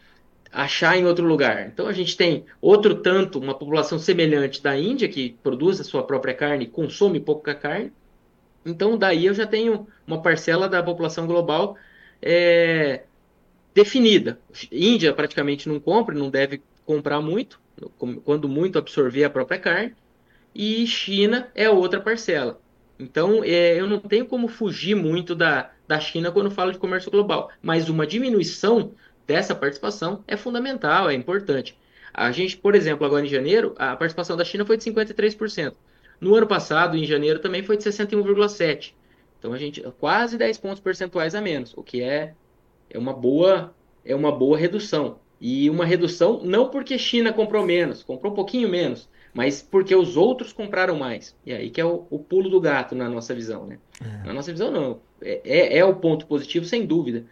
achar 0.50 0.96
em 0.96 1.04
outro 1.04 1.26
lugar. 1.26 1.68
Então 1.68 1.86
a 1.86 1.92
gente 1.92 2.16
tem 2.16 2.44
outro 2.60 2.96
tanto, 2.96 3.38
uma 3.38 3.54
população 3.54 3.98
semelhante 3.98 4.62
da 4.62 4.76
Índia, 4.76 5.08
que 5.08 5.36
produz 5.42 5.80
a 5.80 5.84
sua 5.84 6.02
própria 6.02 6.34
carne, 6.34 6.66
consome 6.66 7.20
pouca 7.20 7.54
carne, 7.54 7.92
então, 8.64 8.96
daí 8.98 9.26
eu 9.26 9.34
já 9.34 9.46
tenho 9.46 9.86
uma 10.06 10.20
parcela 10.20 10.68
da 10.68 10.82
população 10.82 11.26
global 11.26 11.76
é, 12.20 13.04
definida. 13.74 14.38
Índia 14.70 15.12
praticamente 15.14 15.68
não 15.68 15.80
compra, 15.80 16.14
não 16.14 16.30
deve 16.30 16.62
comprar 16.84 17.20
muito, 17.20 17.60
quando 18.24 18.48
muito 18.48 18.78
absorver 18.78 19.24
a 19.24 19.30
própria 19.30 19.58
carne, 19.58 19.94
e 20.54 20.86
China 20.86 21.50
é 21.54 21.70
outra 21.70 22.00
parcela. 22.00 22.60
Então, 22.98 23.42
é, 23.42 23.80
eu 23.80 23.86
não 23.86 23.98
tenho 23.98 24.26
como 24.26 24.46
fugir 24.46 24.94
muito 24.94 25.34
da, 25.34 25.70
da 25.88 25.98
China 25.98 26.30
quando 26.30 26.50
falo 26.50 26.72
de 26.72 26.78
comércio 26.78 27.10
global, 27.10 27.50
mas 27.62 27.88
uma 27.88 28.06
diminuição 28.06 28.92
dessa 29.26 29.54
participação 29.54 30.24
é 30.26 30.36
fundamental, 30.36 31.08
é 31.08 31.14
importante. 31.14 31.76
A 32.12 32.32
gente, 32.32 32.56
por 32.56 32.74
exemplo, 32.74 33.06
agora 33.06 33.24
em 33.24 33.28
janeiro, 33.28 33.74
a 33.78 33.96
participação 33.96 34.36
da 34.36 34.44
China 34.44 34.64
foi 34.64 34.76
de 34.76 34.84
53%. 34.84 35.74
No 36.20 36.34
ano 36.34 36.46
passado, 36.46 36.96
em 36.96 37.04
janeiro, 37.04 37.38
também 37.38 37.62
foi 37.62 37.76
de 37.76 37.84
61,7. 37.84 38.92
Então 39.38 39.52
a 39.54 39.58
gente 39.58 39.82
quase 39.98 40.36
10 40.36 40.58
pontos 40.58 40.80
percentuais 40.80 41.34
a 41.34 41.40
menos, 41.40 41.72
o 41.76 41.82
que 41.82 42.02
é, 42.02 42.34
é 42.90 42.98
uma 42.98 43.12
boa 43.12 43.74
é 44.04 44.14
uma 44.14 44.30
boa 44.30 44.56
redução. 44.56 45.18
E 45.40 45.70
uma 45.70 45.86
redução 45.86 46.40
não 46.44 46.68
porque 46.68 46.98
China 46.98 47.32
comprou 47.32 47.64
menos, 47.64 48.02
comprou 48.02 48.32
um 48.32 48.36
pouquinho 48.36 48.68
menos, 48.68 49.08
mas 49.32 49.62
porque 49.62 49.94
os 49.94 50.16
outros 50.16 50.52
compraram 50.52 50.98
mais. 50.98 51.34
E 51.46 51.52
aí 51.52 51.70
que 51.70 51.80
é 51.80 51.84
o, 51.84 52.06
o 52.10 52.18
pulo 52.18 52.50
do 52.50 52.60
gato 52.60 52.94
na 52.94 53.08
nossa 53.08 53.34
visão, 53.34 53.66
né? 53.66 53.78
É. 54.02 54.26
Na 54.26 54.34
nossa 54.34 54.52
visão 54.52 54.70
não, 54.70 55.00
é, 55.22 55.40
é, 55.44 55.78
é 55.78 55.84
o 55.84 55.94
ponto 55.94 56.26
positivo 56.26 56.66
sem 56.66 56.84
dúvida. 56.84 57.24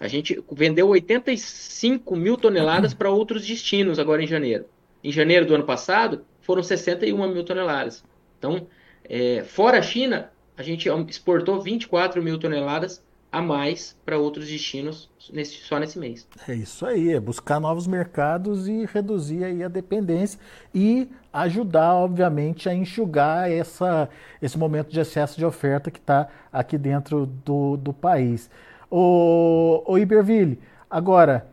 A 0.00 0.08
gente 0.08 0.42
vendeu 0.50 0.88
85 0.88 2.16
mil 2.16 2.38
toneladas 2.38 2.94
para 2.94 3.10
outros 3.10 3.46
destinos 3.46 3.98
agora 3.98 4.22
em 4.22 4.26
janeiro. 4.26 4.64
Em 5.04 5.12
janeiro 5.12 5.44
do 5.44 5.54
ano 5.54 5.64
passado, 5.64 6.24
foram 6.40 6.62
61 6.62 7.28
mil 7.28 7.44
toneladas. 7.44 8.02
Então, 8.38 8.66
é, 9.04 9.44
fora 9.44 9.78
a 9.78 9.82
China, 9.82 10.32
a 10.56 10.62
gente 10.62 10.88
exportou 11.06 11.60
24 11.60 12.22
mil 12.22 12.38
toneladas 12.38 13.02
a 13.30 13.40
mais 13.40 13.96
para 14.04 14.18
outros 14.18 14.48
destinos 14.48 15.08
nesse, 15.32 15.58
só 15.58 15.78
nesse 15.78 15.98
mês. 15.98 16.26
É 16.48 16.54
isso 16.54 16.84
aí, 16.84 17.12
é 17.12 17.20
buscar 17.20 17.60
novos 17.60 17.86
mercados 17.86 18.66
e 18.66 18.86
reduzir 18.86 19.44
aí 19.44 19.62
a 19.62 19.68
dependência 19.68 20.40
e 20.74 21.08
ajudar, 21.32 21.94
obviamente, 21.94 22.68
a 22.68 22.74
enxugar 22.74 23.50
essa, 23.50 24.08
esse 24.42 24.58
momento 24.58 24.90
de 24.90 24.98
excesso 24.98 25.38
de 25.38 25.44
oferta 25.44 25.90
que 25.90 26.00
está 26.00 26.28
aqui 26.52 26.76
dentro 26.76 27.26
do, 27.44 27.76
do 27.76 27.92
país. 27.92 28.50
O, 28.90 29.82
o 29.86 29.98
Iberville, 29.98 30.58
agora, 30.90 31.46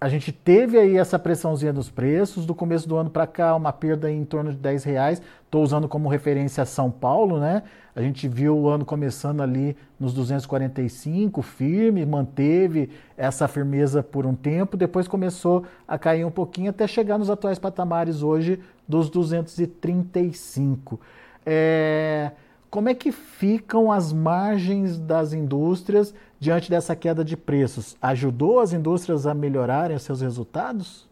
a 0.00 0.08
gente 0.08 0.30
teve 0.30 0.78
aí 0.78 0.96
essa 0.96 1.18
pressãozinha 1.18 1.72
dos 1.72 1.90
preços, 1.90 2.46
do 2.46 2.54
começo 2.54 2.88
do 2.88 2.96
ano 2.96 3.10
para 3.10 3.26
cá, 3.26 3.56
uma 3.56 3.72
perda 3.72 4.08
em 4.08 4.24
torno 4.24 4.52
de 4.52 4.56
10 4.56 4.84
reais. 4.84 5.20
Estou 5.44 5.60
usando 5.60 5.88
como 5.88 6.08
referência 6.08 6.64
São 6.64 6.88
Paulo, 6.88 7.40
né? 7.40 7.64
A 7.96 8.00
gente 8.00 8.28
viu 8.28 8.56
o 8.56 8.68
ano 8.68 8.84
começando 8.84 9.40
ali 9.40 9.76
nos 9.98 10.14
245, 10.14 11.42
firme, 11.42 12.06
manteve 12.06 12.90
essa 13.16 13.48
firmeza 13.48 14.00
por 14.00 14.24
um 14.24 14.36
tempo, 14.36 14.76
depois 14.76 15.08
começou 15.08 15.64
a 15.86 15.98
cair 15.98 16.24
um 16.24 16.30
pouquinho 16.30 16.70
até 16.70 16.86
chegar 16.86 17.18
nos 17.18 17.28
atuais 17.28 17.58
patamares 17.58 18.22
hoje 18.22 18.60
dos 18.86 19.10
235. 19.10 21.00
É... 21.44 22.30
Como 22.70 22.88
é 22.88 22.94
que 22.94 23.10
ficam 23.10 23.90
as 23.90 24.12
margens 24.12 24.98
das 24.98 25.32
indústrias 25.32 26.14
diante 26.38 26.70
dessa 26.70 26.94
queda 26.94 27.24
de 27.24 27.36
preços? 27.36 27.96
Ajudou 28.00 28.60
as 28.60 28.72
indústrias 28.72 29.26
a 29.26 29.34
melhorarem 29.34 29.96
os 29.96 30.02
seus 30.02 30.20
resultados? 30.20 31.08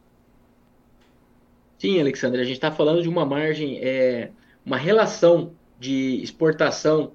Sim, 1.78 2.00
Alexandre, 2.00 2.40
a 2.40 2.44
gente 2.44 2.54
está 2.54 2.70
falando 2.70 3.02
de 3.02 3.08
uma 3.08 3.26
margem, 3.26 3.78
é, 3.82 4.30
uma 4.64 4.78
relação 4.78 5.52
de 5.78 6.22
exportação, 6.22 7.12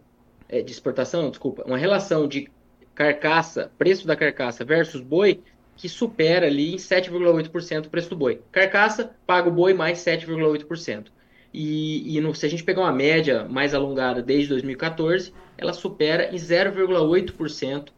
é, 0.47 0.61
de 0.61 0.71
exportação, 0.71 1.29
desculpa, 1.29 1.63
uma 1.65 1.77
relação 1.77 2.27
de 2.27 2.47
carcaça, 2.93 3.71
preço 3.77 4.05
da 4.05 4.15
carcaça 4.15 4.63
versus 4.63 5.01
boi, 5.01 5.41
que 5.75 5.89
supera 5.89 6.45
ali 6.45 6.75
em 6.75 6.77
7,8% 6.77 7.87
o 7.87 7.89
preço 7.89 8.09
do 8.09 8.15
boi. 8.15 8.41
Carcaça, 8.51 9.15
paga 9.25 9.49
o 9.49 9.51
boi 9.51 9.73
mais 9.73 9.99
7,8%. 9.99 11.07
E, 11.53 12.17
e 12.17 12.21
no, 12.21 12.33
se 12.35 12.45
a 12.45 12.49
gente 12.49 12.63
pegar 12.63 12.81
uma 12.81 12.93
média 12.93 13.45
mais 13.45 13.73
alongada 13.73 14.21
desde 14.21 14.49
2014, 14.49 15.33
ela 15.57 15.73
supera 15.73 16.33
em 16.33 16.37
0,8% 16.37 17.89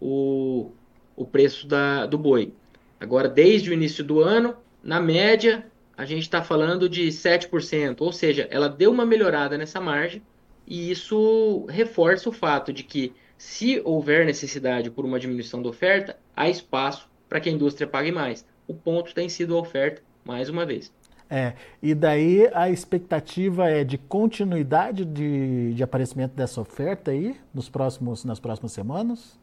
o, 0.00 0.70
o 1.16 1.24
preço 1.26 1.66
da, 1.66 2.06
do 2.06 2.16
boi. 2.18 2.52
Agora, 2.98 3.28
desde 3.28 3.70
o 3.70 3.72
início 3.72 4.02
do 4.02 4.20
ano, 4.20 4.56
na 4.82 5.00
média, 5.00 5.66
a 5.96 6.04
gente 6.04 6.22
está 6.22 6.42
falando 6.42 6.88
de 6.88 7.08
7%, 7.08 8.00
ou 8.00 8.12
seja, 8.12 8.48
ela 8.50 8.68
deu 8.68 8.90
uma 8.90 9.04
melhorada 9.04 9.58
nessa 9.58 9.80
margem, 9.80 10.22
e 10.66 10.90
isso 10.90 11.66
reforça 11.68 12.28
o 12.28 12.32
fato 12.32 12.72
de 12.72 12.82
que, 12.82 13.12
se 13.36 13.80
houver 13.84 14.24
necessidade 14.24 14.90
por 14.90 15.04
uma 15.04 15.18
diminuição 15.18 15.62
da 15.62 15.68
oferta, 15.68 16.16
há 16.36 16.48
espaço 16.48 17.08
para 17.28 17.40
que 17.40 17.48
a 17.48 17.52
indústria 17.52 17.86
pague 17.86 18.12
mais. 18.12 18.46
O 18.66 18.74
ponto 18.74 19.14
tem 19.14 19.28
sido 19.28 19.56
a 19.56 19.60
oferta, 19.60 20.02
mais 20.24 20.48
uma 20.48 20.64
vez. 20.66 20.92
É, 21.28 21.54
e 21.80 21.94
daí 21.94 22.48
a 22.52 22.68
expectativa 22.68 23.68
é 23.68 23.84
de 23.84 23.96
continuidade 23.96 25.04
de, 25.04 25.74
de 25.74 25.82
aparecimento 25.82 26.34
dessa 26.34 26.60
oferta 26.60 27.12
aí 27.12 27.36
nos 27.54 27.68
próximos, 27.68 28.24
nas 28.24 28.40
próximas 28.40 28.72
semanas? 28.72 29.38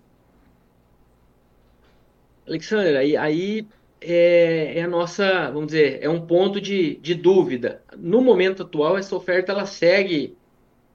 Alexandre, 2.48 2.96
aí, 2.96 3.18
aí 3.18 3.68
é, 4.00 4.80
é, 4.80 4.84
a 4.84 4.88
nossa, 4.88 5.50
vamos 5.52 5.68
dizer, 5.68 6.00
é 6.02 6.10
um 6.10 6.26
ponto 6.26 6.62
de, 6.62 6.96
de 6.96 7.14
dúvida. 7.14 7.84
No 7.98 8.22
momento 8.22 8.64
atual, 8.64 8.98
essa 8.98 9.16
oferta 9.16 9.52
ela 9.52 9.66
segue 9.66 10.38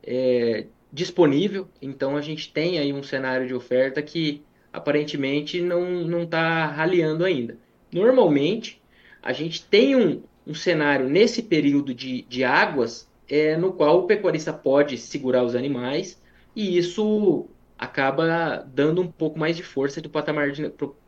é, 0.03 0.67
disponível, 0.93 1.69
então 1.81 2.17
a 2.17 2.21
gente 2.21 2.53
tem 2.53 2.79
aí 2.79 2.93
um 2.93 3.03
cenário 3.03 3.47
de 3.47 3.55
oferta 3.55 4.01
que 4.03 4.43
aparentemente 4.73 5.61
não 5.61 6.23
está 6.23 6.67
raliando 6.67 7.25
ainda. 7.25 7.59
Normalmente, 7.93 8.81
a 9.23 9.33
gente 9.33 9.65
tem 9.67 9.95
um, 9.95 10.23
um 10.47 10.55
cenário 10.55 11.09
nesse 11.09 11.43
período 11.43 11.95
de, 11.95 12.23
de 12.23 12.43
águas 12.43 13.09
é, 13.29 13.57
no 13.57 13.73
qual 13.73 13.99
o 13.99 14.07
pecuarista 14.07 14.53
pode 14.53 14.97
segurar 14.97 15.45
os 15.45 15.55
animais 15.55 16.21
e 16.57 16.77
isso 16.77 17.47
acaba 17.83 18.65
dando 18.73 19.03
um 19.03 19.09
pouco 19.09 19.37
mais 19.37 19.57
de 19.57 19.63
força 19.65 20.01
do 20.01 20.09
patamar 20.09 20.53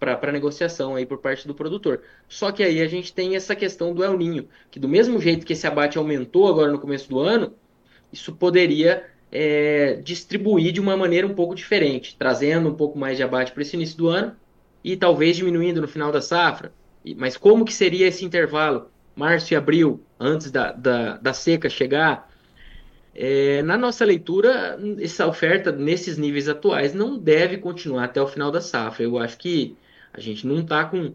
para 0.01 0.33
negociação 0.33 0.97
aí 0.97 1.07
por 1.07 1.19
parte 1.19 1.47
do 1.47 1.55
produtor. 1.55 2.03
Só 2.29 2.51
que 2.51 2.65
aí 2.65 2.81
a 2.81 2.89
gente 2.89 3.13
tem 3.13 3.37
essa 3.37 3.55
questão 3.55 3.95
do 3.95 4.03
El 4.03 4.19
Ninho, 4.19 4.49
que 4.73 4.81
do 4.81 4.89
mesmo 4.89 5.21
jeito 5.21 5.47
que 5.47 5.53
esse 5.53 5.69
abate 5.69 5.99
aumentou 5.99 6.49
agora 6.49 6.73
no 6.73 6.81
começo 6.81 7.09
do 7.09 7.21
ano, 7.21 7.55
isso 8.13 8.35
poderia 8.35 9.05
é, 9.31 10.01
distribuir 10.03 10.73
de 10.73 10.81
uma 10.81 10.97
maneira 10.97 11.25
um 11.25 11.35
pouco 11.35 11.55
diferente, 11.55 12.17
trazendo 12.19 12.69
um 12.69 12.75
pouco 12.75 12.99
mais 12.99 13.17
de 13.17 13.23
abate 13.23 13.53
para 13.53 13.63
esse 13.63 13.77
início 13.77 13.97
do 13.97 14.09
ano 14.09 14.35
e 14.83 14.97
talvez 14.97 15.37
diminuindo 15.37 15.81
no 15.81 15.87
final 15.87 16.11
da 16.11 16.21
safra. 16.21 16.73
Mas 17.17 17.37
como 17.37 17.65
que 17.65 17.73
seria 17.73 18.09
esse 18.09 18.25
intervalo? 18.25 18.91
março 19.15 19.55
e 19.55 19.57
abril, 19.57 20.05
antes 20.19 20.51
da, 20.51 20.73
da, 20.73 21.17
da 21.19 21.33
seca 21.33 21.69
chegar, 21.69 22.29
é, 23.14 23.62
na 23.62 23.79
nossa 23.79 24.05
leitura, 24.05 24.77
essa 25.00 25.27
oferta 25.27 25.70
nesses 25.70 26.18
níveis 26.18 26.48
atuais 26.48 26.92
não 26.92 27.16
deve 27.16 27.59
continuar 27.59 28.05
até 28.05 28.20
o 28.20 28.27
final 28.27 28.50
da 28.50 28.61
safra. 28.61 29.05
Eu 29.05 29.18
acho 29.18 29.38
que 29.38 29.77
a 30.12 30.20
gente 30.20 30.46
não 30.46 30.61
está 30.61 30.85
com, 30.85 31.14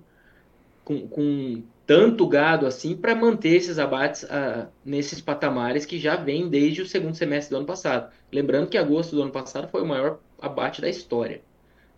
com, 0.86 1.08
com, 1.08 1.64
tanto 1.86 2.26
gado 2.28 2.66
assim 2.66 2.96
para 2.96 3.14
manter 3.14 3.56
esses 3.56 3.78
abates 3.80 4.24
ah, 4.30 4.70
nesses 4.86 5.20
patamares 5.20 5.86
que 5.86 6.00
já 6.00 6.16
vêm 6.16 6.50
desde 6.50 6.82
o 6.82 6.88
segundo 6.88 7.16
semestre 7.16 7.54
do 7.54 7.58
ano 7.58 7.66
passado. 7.66 8.12
Lembrando 8.32 8.70
que 8.70 8.78
agosto 8.78 9.16
do 9.16 9.22
ano 9.22 9.32
passado 9.32 9.68
foi 9.68 9.82
o 9.82 9.88
maior 9.88 10.20
abate 10.42 10.82
da 10.82 10.90
história. 10.90 11.42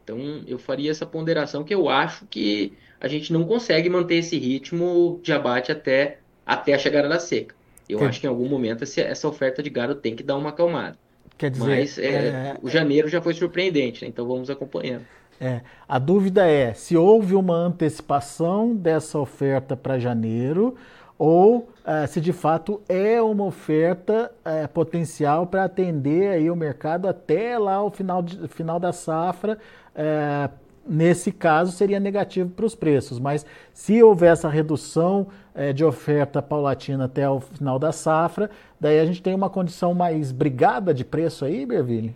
Então 0.04 0.44
eu 0.48 0.58
faria 0.58 0.90
essa 0.90 1.06
ponderação 1.06 1.64
que 1.64 1.76
eu 1.76 1.88
acho 1.90 2.26
que 2.26 2.74
a 3.00 3.08
gente 3.08 3.32
não 3.32 3.46
consegue 3.46 3.90
manter 3.90 4.16
esse 4.16 4.38
ritmo 4.38 5.20
de 5.22 5.32
abate 5.32 5.72
até, 5.72 6.20
até 6.46 6.74
a 6.74 6.80
chegada 6.80 7.08
da 7.08 7.20
seca. 7.20 7.56
Eu 7.88 8.00
Quer... 8.00 8.08
acho 8.08 8.20
que 8.20 8.28
em 8.28 8.30
algum 8.30 8.48
momento 8.48 8.84
essa 8.84 9.28
oferta 9.28 9.62
de 9.62 9.70
gado 9.70 9.96
tem 9.96 10.16
que 10.16 10.24
dar 10.24 10.38
uma 10.38 10.50
acalmada. 10.50 10.98
Quer 11.38 11.50
dizer, 11.50 11.66
Mas 11.66 11.98
é, 11.98 12.06
é... 12.06 12.58
o 12.62 12.70
janeiro 12.70 13.08
já 13.08 13.22
foi 13.22 13.34
surpreendente, 13.34 14.04
né? 14.04 14.10
então 14.10 14.28
vamos 14.28 14.50
acompanhando. 14.50 15.06
É, 15.40 15.62
a 15.90 15.98
dúvida 15.98 16.48
é 16.48 16.72
se 16.72 16.96
houve 16.96 17.34
uma 17.34 17.56
antecipação 17.56 18.76
dessa 18.76 19.18
oferta 19.18 19.76
para 19.76 19.98
janeiro 19.98 20.76
ou 21.18 21.68
é, 21.84 22.06
se 22.06 22.22
de 22.22 22.32
fato 22.32 22.80
é 22.88 23.20
uma 23.20 23.46
oferta 23.46 24.32
é, 24.46 24.68
potencial 24.68 25.48
para 25.48 25.64
atender 25.64 26.30
aí 26.30 26.52
o 26.52 26.56
mercado 26.56 27.08
até 27.08 27.58
lá 27.58 27.84
o 27.84 27.90
final, 27.90 28.22
de, 28.22 28.48
final 28.50 28.80
da 28.80 28.94
safra 28.94 29.58
é, 29.96 30.48
nesse 30.92 31.32
caso 31.32 31.72
seria 31.72 32.02
negativo 32.02 32.50
para 32.50 32.66
os 32.66 32.76
preços, 32.76 33.18
mas 33.18 33.46
se 33.74 34.04
houver 34.04 34.34
essa 34.34 34.50
redução 34.50 35.28
é, 35.56 35.72
de 35.72 35.86
oferta 35.86 36.42
paulatina 36.42 37.06
até 37.06 37.30
o 37.30 37.40
final 37.40 37.80
da 37.80 37.94
safra, 37.94 38.50
daí 38.78 39.00
a 39.00 39.06
gente 39.06 39.22
tem 39.22 39.34
uma 39.34 39.50
condição 39.50 39.94
mais 39.94 40.34
brigada 40.34 40.94
de 40.94 41.06
preço 41.06 41.46
aí, 41.46 41.66
Berville? 41.66 42.14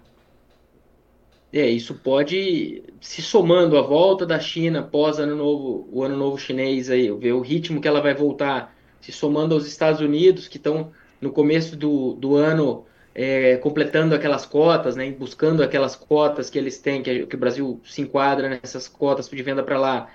É, 1.54 1.70
isso 1.70 1.96
pode, 1.96 2.84
se 3.00 3.22
somando 3.22 3.78
a 3.78 3.82
volta 3.82 4.26
da 4.26 4.40
China 4.40 4.84
pós 4.84 5.20
ano 5.20 5.38
novo, 5.38 5.88
o 5.90 6.04
ano 6.04 6.18
novo 6.18 6.38
chinês 6.38 6.90
aí, 6.90 7.10
ver 7.12 7.32
o 7.32 7.40
ritmo 7.40 7.80
que 7.80 7.88
ela 7.88 8.02
vai 8.02 8.14
voltar, 8.14 8.76
se 9.00 9.14
somando 9.14 9.56
aos 9.56 9.66
Estados 9.66 10.02
Unidos, 10.02 10.50
que 10.50 10.58
estão 10.58 10.92
no 11.22 11.32
começo 11.32 11.78
do, 11.78 12.14
do 12.16 12.36
ano 12.36 12.84
é, 13.16 13.56
completando 13.58 14.14
aquelas 14.14 14.46
cotas, 14.46 14.98
né, 14.98 15.10
buscando 15.10 15.64
aquelas 15.64 15.96
cotas 15.96 16.50
que 16.50 16.58
eles 16.58 16.78
têm, 16.78 17.02
que, 17.02 17.26
que 17.26 17.36
o 17.36 17.40
Brasil 17.40 17.80
se 17.86 18.02
enquadra 18.02 18.50
nessas 18.50 18.90
cotas 18.90 19.30
de 19.30 19.42
venda 19.42 19.64
para 19.64 19.80
lá. 19.80 20.10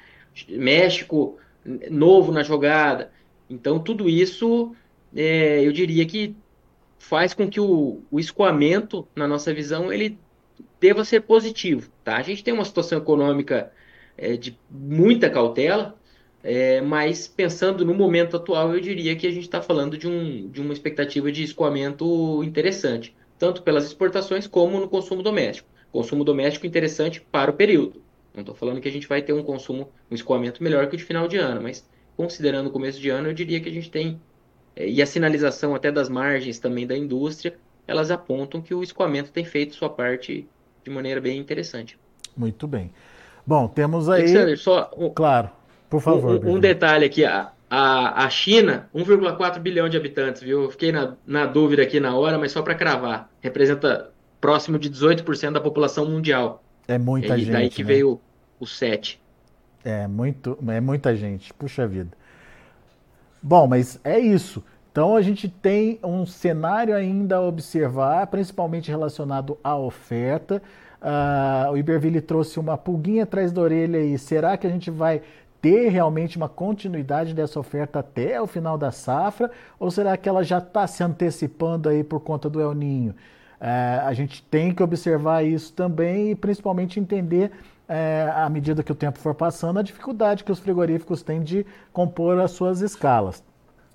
México, 0.49 1.39
novo 1.91 2.31
na 2.31 2.43
jogada. 2.43 3.11
Então, 3.49 3.79
tudo 3.79 4.09
isso, 4.09 4.77
é, 5.17 5.67
eu 5.67 5.73
diria 5.73 6.05
que 6.05 6.37
faz 6.99 7.33
com 7.33 7.49
que 7.49 7.59
o, 7.59 8.03
o 8.11 8.21
escoamento, 8.21 9.09
na 9.17 9.27
nossa 9.27 9.53
visão, 9.53 9.91
ele 9.91 10.19
deva 10.79 11.03
ser 11.03 11.23
positivo. 11.23 11.91
Tá? 12.05 12.19
A 12.19 12.23
gente 12.23 12.45
tem 12.45 12.53
uma 12.53 12.65
situação 12.65 12.99
econômica 12.99 13.73
é, 14.17 14.37
de 14.37 14.59
muita 14.71 15.31
cautela, 15.31 15.99
é, 16.43 16.81
mas 16.81 17.29
pensando 17.29 17.85
no 17.85 17.95
momento 17.95 18.37
atual, 18.37 18.75
eu 18.75 18.81
diria 18.81 19.15
que 19.15 19.27
a 19.27 19.31
gente 19.31 19.45
está 19.45 19.61
falando 19.61 19.99
de, 19.99 20.09
um, 20.09 20.49
de 20.49 20.61
uma 20.61 20.73
expectativa 20.73 21.31
de 21.31 21.43
escoamento 21.43 22.43
interessante, 22.43 23.15
tanto 23.39 23.63
pelas 23.63 23.85
exportações 23.85 24.47
como 24.47 24.81
no 24.81 24.89
consumo 24.89 25.23
doméstico. 25.23 25.69
Consumo 25.93 26.25
doméstico 26.25 26.67
interessante 26.67 27.21
para 27.21 27.51
o 27.51 27.55
período. 27.55 28.03
Não 28.35 28.41
estou 28.41 28.55
falando 28.55 28.81
que 28.81 28.89
a 28.89 28.93
gente 28.93 29.09
vai 29.09 29.21
ter 29.21 29.33
um 29.33 29.43
consumo, 29.43 29.91
um 30.11 30.15
escoamento 30.15 30.63
melhor 30.63 30.87
que 30.87 30.95
o 30.95 30.99
de 30.99 31.05
final 31.05 31.27
de 31.29 31.37
ano, 31.37 31.61
mas 31.63 31.87
considerando 32.17 32.69
o 32.69 32.71
começo 32.71 33.01
de 33.01 33.11
ano, 33.11 33.29
eu 33.29 33.35
diria 33.35 33.61
que 33.61 33.69
a 33.69 33.73
gente 33.73 33.91
tem, 33.91 34.21
é, 34.77 34.89
e 34.89 35.03
a 35.03 35.07
sinalização 35.07 35.75
até 35.75 35.91
das 35.91 36.09
margens 36.09 36.59
também 36.59 36.87
da 36.87 36.97
indústria, 36.97 37.57
elas 37.87 38.11
apontam 38.11 38.63
que 38.63 38.73
o 38.73 38.83
escoamento 38.83 39.33
tem 39.33 39.45
feito 39.45 39.75
sua 39.75 39.91
parte 39.91 40.47
de 40.85 40.91
maneira 40.91 41.21
bem 41.21 41.39
interessante. 41.39 41.99
Muito 42.37 42.67
bem. 42.67 42.93
Bom, 43.47 43.67
temos 43.67 44.09
aí. 44.09 44.23
Alexander, 44.23 44.59
só. 44.59 44.85
Claro. 45.15 45.51
Por 45.91 46.01
favor. 46.01 46.43
Um, 46.47 46.55
um 46.55 46.61
detalhe 46.61 47.05
aqui, 47.05 47.25
a, 47.25 47.51
a, 47.69 48.25
a 48.25 48.31
China, 48.31 48.89
1,4 48.95 49.59
bilhão 49.59 49.89
de 49.89 49.97
habitantes, 49.97 50.41
viu? 50.41 50.63
Eu 50.63 50.71
fiquei 50.71 50.93
na, 50.93 51.17
na 51.27 51.45
dúvida 51.47 51.83
aqui 51.83 51.99
na 51.99 52.17
hora, 52.17 52.39
mas 52.39 52.53
só 52.53 52.63
para 52.63 52.77
cravar. 52.77 53.29
Representa 53.41 54.11
próximo 54.41 54.79
de 54.79 54.89
18% 54.89 55.53
da 55.53 55.61
população 55.61 56.07
mundial. 56.07 56.63
É 56.87 56.97
muita 56.97 57.37
e 57.37 57.41
gente. 57.41 57.53
Daí 57.53 57.69
que 57.69 57.83
né? 57.83 57.89
veio 57.89 58.21
o 58.59 58.67
7. 58.67 59.21
É, 59.85 60.07
muito, 60.07 60.57
é 60.69 60.81
muita 60.81 61.15
gente. 61.17 61.53
Puxa 61.55 61.87
vida. 61.87 62.11
Bom, 63.43 63.67
mas 63.67 63.99
é 64.05 64.19
isso. 64.19 64.63
Então 64.93 65.17
a 65.17 65.23
gente 65.23 65.49
tem 65.49 65.99
um 66.03 66.27
cenário 66.27 66.95
ainda 66.95 67.37
a 67.37 67.41
observar, 67.41 68.27
principalmente 68.27 68.91
relacionado 68.91 69.59
à 69.63 69.77
oferta. 69.77 70.63
Uh, 71.01 71.73
o 71.73 71.77
Iberville 71.77 72.21
trouxe 72.21 72.61
uma 72.61 72.77
pulguinha 72.77 73.23
atrás 73.23 73.53
da 73.53 73.61
orelha 73.61 73.99
aí. 73.99 74.19
Será 74.19 74.57
que 74.57 74.67
a 74.67 74.71
gente 74.71 74.91
vai 74.91 75.23
ter 75.61 75.89
realmente 75.89 76.37
uma 76.37 76.49
continuidade 76.49 77.35
dessa 77.35 77.61
oferta 77.61 77.99
até 77.99 78.41
o 78.41 78.47
final 78.47 78.79
da 78.79 78.91
safra? 78.91 79.51
Ou 79.79 79.91
será 79.91 80.17
que 80.17 80.29
ela 80.29 80.43
já 80.43 80.59
está 80.59 80.87
se 80.87 81.03
antecipando 81.03 81.89
aí 81.89 82.03
por 82.03 82.21
conta 82.21 82.49
do 82.49 82.61
El 82.61 82.75
Ninho? 82.75 83.15
É, 83.61 84.01
a 84.03 84.13
gente 84.15 84.43
tem 84.45 84.75
que 84.75 84.83
observar 84.83 85.45
isso 85.45 85.73
também 85.75 86.31
e 86.31 86.35
principalmente 86.35 86.99
entender, 86.99 87.51
é, 87.87 88.33
à 88.35 88.49
medida 88.49 88.83
que 88.83 88.91
o 88.91 88.95
tempo 88.95 89.19
for 89.19 89.35
passando, 89.35 89.79
a 89.79 89.83
dificuldade 89.83 90.45
que 90.45 90.53
os 90.53 90.59
frigoríficos 90.59 91.23
têm 91.23 91.43
de 91.43 91.67
compor 91.93 92.39
as 92.41 92.53
suas 92.53 92.81
escalas. 92.81 93.45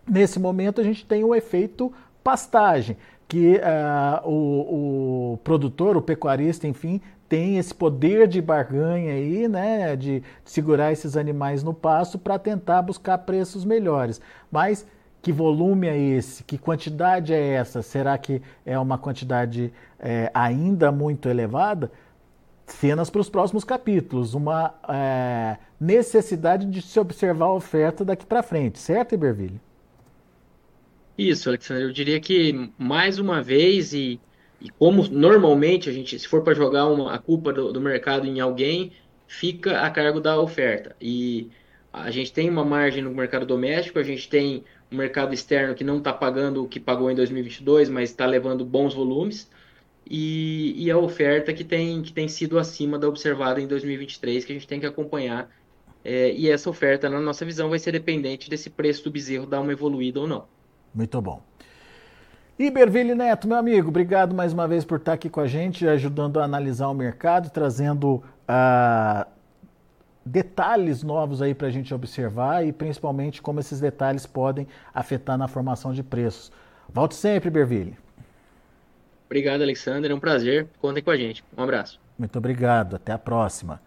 Nesse 0.08 0.40
momento, 0.40 0.80
a 0.80 0.84
gente 0.84 1.04
tem 1.04 1.24
o 1.24 1.34
efeito 1.34 1.92
pastagem, 2.24 2.98
que 3.28 3.56
uh, 3.58 4.28
o, 4.30 5.34
o, 5.34 5.38
produtor, 5.44 5.98
o 5.98 6.02
pecuarista, 6.02 6.68
enfim, 6.68 7.02
tem 7.28 7.58
esse 7.58 7.74
poder 7.74 8.28
de 8.28 8.42
barganha 8.42 9.14
aí, 9.14 9.48
né, 9.48 9.96
de 9.96 10.22
segurar 10.44 10.92
esses 10.92 11.18
animais 11.18 11.64
no 11.64 11.74
pasto 11.74 12.20
para 12.20 12.38
tentar 12.38 12.82
buscar 12.84 13.18
preços 13.20 13.66
melhores. 13.66 14.22
Mas 14.52 14.86
que 15.22 15.32
volume 15.32 15.88
é 15.88 15.98
esse? 15.98 16.44
Que 16.44 16.56
quantidade 16.56 17.34
é 17.34 17.54
essa? 17.54 17.82
Será 17.82 18.16
que 18.16 18.44
é 18.64 18.78
uma 18.78 18.96
quantidade 18.96 19.74
é, 20.00 20.30
ainda 20.32 20.92
muito 20.92 21.28
elevada? 21.28 21.92
Cenas 22.68 23.10
para 23.10 23.22
os 23.22 23.30
próximos 23.30 23.64
capítulos, 23.64 24.36
uma 24.36 24.76
é, 24.88 25.58
necessidade 25.80 26.68
de 26.68 26.82
se 26.82 27.00
observar 27.00 27.46
a 27.46 27.54
oferta 27.54 28.06
daqui 28.06 28.26
para 28.26 28.44
frente, 28.44 28.78
certo, 28.78 29.16
Iberville? 29.16 29.60
Isso, 31.18 31.50
Alexandre, 31.50 31.84
eu 31.84 31.92
diria 31.92 32.20
que 32.20 32.72
mais 32.78 33.20
uma 33.20 33.42
vez 33.42 33.94
e 33.94 34.20
e 34.66 34.70
como 34.70 35.08
normalmente 35.10 35.90
a 35.90 35.94
gente, 35.94 36.18
se 36.18 36.28
for 36.28 36.44
para 36.44 36.56
jogar 36.56 36.88
uma, 36.88 37.14
a 37.14 37.20
culpa 37.20 37.52
do, 37.54 37.72
do 37.72 37.82
mercado 37.82 38.26
em 38.26 38.40
alguém, 38.40 38.94
fica 39.28 39.82
a 39.82 39.92
cargo 39.92 40.20
da 40.20 40.40
oferta. 40.40 40.96
E 41.00 41.50
a 41.94 42.10
gente 42.12 42.34
tem 42.34 42.50
uma 42.50 42.66
margem 42.66 43.04
no 43.04 43.12
mercado 43.12 43.46
doméstico, 43.46 44.00
a 44.00 44.04
gente 44.04 44.28
tem 44.28 44.64
um 44.92 44.98
mercado 44.98 45.34
externo 45.34 45.76
que 45.76 45.84
não 45.84 46.00
está 46.00 46.12
pagando 46.14 46.64
o 46.64 46.68
que 46.68 46.80
pagou 46.80 47.12
em 47.12 47.16
2022, 47.16 47.90
mas 47.90 48.10
está 48.10 48.26
levando 48.26 48.66
bons 48.66 48.94
volumes, 48.94 49.50
e, 50.10 50.74
e, 50.84 50.92
a 50.92 50.98
oferta 50.98 51.54
que 51.54 51.64
tem, 51.64 52.02
que 52.02 52.14
tem 52.14 52.28
sido 52.28 52.60
acima 52.60 52.98
da 53.00 53.08
observada 53.08 53.60
em 53.62 53.68
2023, 53.68 54.46
que 54.46 54.52
a 54.52 54.56
gente 54.56 54.68
tem 54.68 54.80
que 54.80 54.86
acompanhar. 54.86 55.50
É, 56.04 56.32
e 56.32 56.50
essa 56.50 56.70
oferta, 56.70 57.10
na 57.10 57.20
nossa 57.20 57.44
visão, 57.46 57.70
vai 57.70 57.80
ser 57.80 57.92
dependente 57.92 58.50
desse 58.50 58.70
preço 58.70 59.04
do 59.04 59.12
bezerro 59.12 59.48
dar 59.48 59.62
uma 59.62 59.72
evoluída 59.72 60.20
ou 60.20 60.28
não. 60.28 60.48
Muito 60.96 61.22
bom. 61.22 61.42
Iberville 62.58 63.14
Neto, 63.14 63.50
meu 63.50 63.58
amigo, 63.58 63.90
obrigado 63.90 64.34
mais 64.34 64.54
uma 64.54 64.66
vez 64.66 64.86
por 64.86 64.98
estar 64.98 65.12
aqui 65.12 65.30
com 65.30 65.42
a 65.42 65.48
gente, 65.48 65.86
ajudando 65.86 66.40
a 66.40 66.46
analisar 66.46 66.88
o 66.88 66.94
mercado, 66.94 67.50
trazendo 67.50 68.24
uh, 68.48 69.30
detalhes 70.26 71.04
novos 71.04 71.42
aí 71.42 71.54
para 71.54 71.68
a 71.68 71.70
gente 71.70 71.94
observar 71.94 72.66
e 72.66 72.72
principalmente 72.72 73.42
como 73.42 73.60
esses 73.60 73.82
detalhes 73.82 74.26
podem 74.26 74.66
afetar 74.94 75.38
na 75.38 75.50
formação 75.50 75.94
de 75.94 76.02
preços. 76.02 76.50
Volte 76.88 77.16
sempre, 77.16 77.50
Iberville. 77.50 77.98
Obrigado, 79.26 79.62
Alexander. 79.62 80.10
É 80.10 80.16
um 80.16 80.20
prazer. 80.20 80.68
Contem 80.80 81.04
com 81.04 81.12
a 81.12 81.18
gente. 81.18 81.44
Um 81.58 81.64
abraço. 81.64 82.00
Muito 82.18 82.38
obrigado. 82.38 82.96
Até 82.96 83.12
a 83.12 83.18
próxima. 83.18 83.82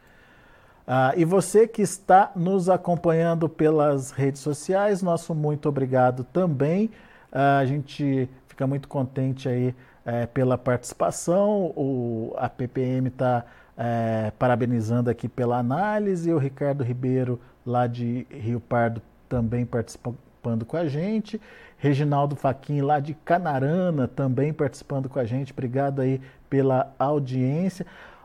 Uh, 0.89 1.13
e 1.19 1.25
você 1.27 1.69
que 1.69 1.83
está 1.83 2.33
nos 2.35 2.71
acompanhando 2.71 3.47
pelas 3.47 4.11
redes 4.11 4.41
sociais, 4.41 5.03
nosso 5.03 5.35
muito 5.35 5.69
obrigado 5.69 6.25
também. 6.25 6.87
Uh, 7.31 7.61
a 7.61 7.67
gente 7.67 8.27
fica 8.47 8.67
muito 8.67 8.89
contente 8.89 9.51
aí 9.51 9.75
é, 10.09 10.25
pela 10.25 10.57
participação. 10.57 11.67
O, 11.77 12.35
a 12.39 12.49
PPM 12.49 13.09
está 13.09 13.45
é, 13.77 14.33
parabenizando 14.39 15.11
aqui 15.11 15.29
pela 15.29 15.59
análise. 15.59 16.33
O 16.33 16.39
Ricardo 16.39 16.83
Ribeiro, 16.83 17.39
lá 17.67 17.87
de 17.87 18.27
Rio 18.31 18.59
Pardo, 18.59 19.03
também 19.29 19.67
participando 19.67 20.65
com 20.67 20.77
a 20.79 20.89
gente. 20.89 21.39
Reginaldo 21.77 22.35
Faquin, 22.35 22.81
lá 22.81 22.99
de 22.99 23.13
Canarana, 23.13 24.09
também 24.09 24.51
participando 24.51 25.11
com 25.11 25.19
a 25.19 25.27
gente. 25.27 25.53
Obrigado 25.53 26.01
aí 26.01 26.23
pela 26.49 26.91
audiência. 26.99 27.85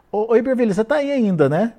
Ô, 0.09 0.33
Iberville, 0.37 0.73
você 0.73 0.81
está 0.81 0.95
aí 0.95 1.11
ainda, 1.11 1.49
né? 1.49 1.73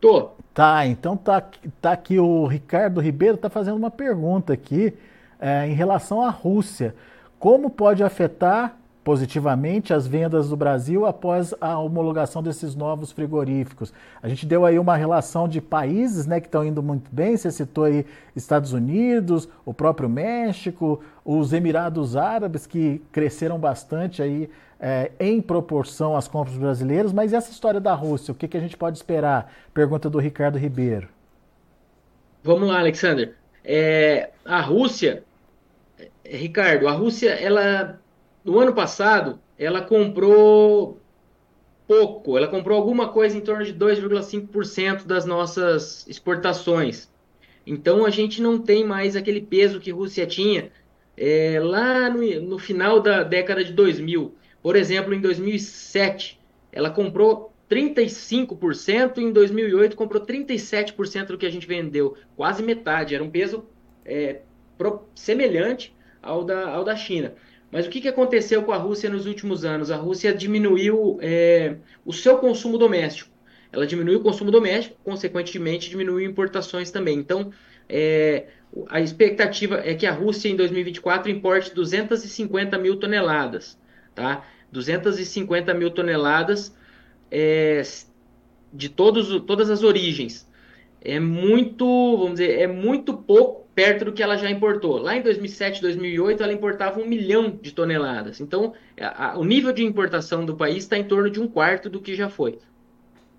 Tô. 0.00 0.30
Tá, 0.54 0.86
então 0.86 1.16
tá, 1.16 1.42
tá 1.80 1.92
aqui 1.92 2.18
o 2.18 2.46
Ricardo 2.46 3.00
Ribeiro, 3.00 3.36
tá 3.36 3.48
fazendo 3.48 3.76
uma 3.76 3.90
pergunta 3.90 4.52
aqui. 4.52 4.94
é, 5.40 5.66
em 5.68 5.72
relação 5.72 6.22
à 6.22 6.30
Rússia. 6.30 6.94
Como 7.38 7.70
pode 7.70 8.02
afetar 8.02 8.76
positivamente 9.04 9.94
as 9.94 10.06
vendas 10.06 10.50
do 10.50 10.56
Brasil 10.56 11.06
após 11.06 11.54
a 11.62 11.78
homologação 11.78 12.42
desses 12.42 12.74
novos 12.74 13.10
frigoríficos. 13.10 13.90
A 14.22 14.28
gente 14.28 14.44
deu 14.44 14.66
aí 14.66 14.78
uma 14.78 14.96
relação 14.96 15.48
de 15.48 15.62
países 15.62 16.26
né, 16.26 16.40
que 16.40 16.46
estão 16.46 16.62
indo 16.62 16.82
muito 16.82 17.08
bem, 17.10 17.34
você 17.34 17.50
citou 17.50 17.84
aí 17.84 18.04
Estados 18.36 18.74
Unidos, 18.74 19.48
o 19.64 19.72
próprio 19.72 20.10
México, 20.10 21.00
os 21.24 21.54
Emirados 21.54 22.16
Árabes 22.16 22.66
que 22.66 23.00
cresceram 23.10 23.58
bastante 23.58 24.20
aí 24.20 24.50
é, 24.80 25.10
em 25.18 25.40
proporção 25.40 26.16
às 26.16 26.28
compras 26.28 26.56
brasileiras, 26.56 27.12
mas 27.12 27.32
essa 27.32 27.50
história 27.50 27.80
da 27.80 27.94
Rússia, 27.94 28.32
o 28.32 28.34
que, 28.34 28.48
que 28.48 28.56
a 28.56 28.60
gente 28.60 28.76
pode 28.76 28.96
esperar? 28.96 29.52
Pergunta 29.74 30.08
do 30.08 30.18
Ricardo 30.18 30.58
Ribeiro. 30.58 31.08
Vamos 32.42 32.68
lá, 32.68 32.78
Alexander. 32.78 33.34
É, 33.64 34.30
a 34.44 34.60
Rússia, 34.60 35.24
Ricardo, 36.24 36.86
a 36.88 36.92
Rússia, 36.92 37.30
ela 37.30 38.00
no 38.44 38.58
ano 38.58 38.72
passado, 38.72 39.38
ela 39.58 39.82
comprou 39.82 40.98
pouco, 41.86 42.36
ela 42.36 42.46
comprou 42.46 42.78
alguma 42.78 43.08
coisa 43.08 43.36
em 43.36 43.40
torno 43.40 43.64
de 43.64 43.74
2,5% 43.74 45.04
das 45.04 45.24
nossas 45.24 46.06
exportações. 46.06 47.08
Então 47.66 48.06
a 48.06 48.10
gente 48.10 48.40
não 48.40 48.58
tem 48.58 48.84
mais 48.84 49.16
aquele 49.16 49.40
peso 49.40 49.80
que 49.80 49.90
a 49.90 49.94
Rússia 49.94 50.26
tinha 50.26 50.70
é, 51.16 51.58
lá 51.60 52.08
no, 52.08 52.40
no, 52.42 52.58
final 52.58 53.00
da 53.00 53.22
década 53.22 53.64
de 53.64 53.72
2000. 53.72 54.34
Por 54.62 54.76
exemplo, 54.76 55.14
em 55.14 55.20
2007, 55.20 56.40
ela 56.72 56.90
comprou 56.90 57.52
35%, 57.70 59.18
e 59.18 59.22
em 59.22 59.32
2008 59.32 59.96
comprou 59.96 60.24
37% 60.24 61.26
do 61.26 61.38
que 61.38 61.46
a 61.46 61.50
gente 61.50 61.66
vendeu, 61.66 62.16
quase 62.36 62.62
metade. 62.62 63.14
Era 63.14 63.22
um 63.22 63.30
peso 63.30 63.66
é, 64.04 64.40
pro, 64.76 65.02
semelhante 65.14 65.94
ao 66.22 66.44
da, 66.44 66.70
ao 66.70 66.84
da 66.84 66.96
China. 66.96 67.34
Mas 67.70 67.86
o 67.86 67.90
que, 67.90 68.00
que 68.00 68.08
aconteceu 68.08 68.62
com 68.62 68.72
a 68.72 68.78
Rússia 68.78 69.10
nos 69.10 69.26
últimos 69.26 69.64
anos? 69.64 69.90
A 69.90 69.96
Rússia 69.96 70.32
diminuiu 70.32 71.18
é, 71.20 71.76
o 72.04 72.12
seu 72.12 72.38
consumo 72.38 72.78
doméstico. 72.78 73.30
Ela 73.70 73.86
diminuiu 73.86 74.20
o 74.20 74.22
consumo 74.22 74.50
doméstico, 74.50 74.96
consequentemente 75.04 75.90
diminuiu 75.90 76.26
importações 76.26 76.90
também. 76.90 77.18
Então, 77.18 77.52
é, 77.86 78.46
a 78.88 79.00
expectativa 79.00 79.82
é 79.84 79.94
que 79.94 80.06
a 80.06 80.12
Rússia 80.12 80.48
em 80.48 80.56
2024 80.56 81.30
importe 81.30 81.74
250 81.74 82.78
mil 82.78 82.96
toneladas, 82.96 83.78
tá? 84.18 84.44
250 84.72 85.72
mil 85.74 85.90
toneladas 85.90 86.74
é, 87.30 87.82
de 88.72 88.88
todos, 88.88 89.40
todas 89.46 89.70
as 89.70 89.82
origens. 89.82 90.46
É 91.00 91.20
muito, 91.20 91.86
vamos 92.16 92.40
dizer, 92.40 92.58
é 92.58 92.66
muito 92.66 93.16
pouco 93.16 93.68
perto 93.74 94.06
do 94.06 94.12
que 94.12 94.22
ela 94.22 94.36
já 94.36 94.50
importou. 94.50 94.98
Lá 94.98 95.16
em 95.16 95.22
2007, 95.22 95.80
2008, 95.80 96.42
ela 96.42 96.52
importava 96.52 97.00
um 97.00 97.06
milhão 97.06 97.48
de 97.50 97.72
toneladas. 97.72 98.40
Então, 98.40 98.74
a, 99.00 99.28
a, 99.28 99.38
o 99.38 99.44
nível 99.44 99.72
de 99.72 99.84
importação 99.84 100.44
do 100.44 100.56
país 100.56 100.78
está 100.78 100.98
em 100.98 101.04
torno 101.04 101.30
de 101.30 101.40
um 101.40 101.46
quarto 101.46 101.88
do 101.88 102.00
que 102.00 102.16
já 102.16 102.28
foi. 102.28 102.58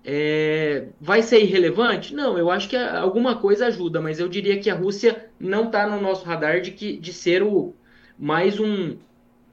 É, 0.02 0.86
vai 0.98 1.20
ser 1.20 1.42
irrelevante? 1.42 2.14
Não, 2.14 2.38
eu 2.38 2.50
acho 2.50 2.70
que 2.70 2.76
alguma 2.76 3.36
coisa 3.36 3.66
ajuda, 3.66 4.00
mas 4.00 4.18
eu 4.18 4.28
diria 4.28 4.58
que 4.58 4.70
a 4.70 4.74
Rússia 4.74 5.26
não 5.38 5.66
está 5.66 5.86
no 5.86 6.00
nosso 6.00 6.24
radar 6.24 6.62
de, 6.62 6.70
que, 6.70 6.96
de 6.96 7.12
ser 7.12 7.42
o, 7.42 7.74
mais 8.18 8.58
um, 8.58 8.96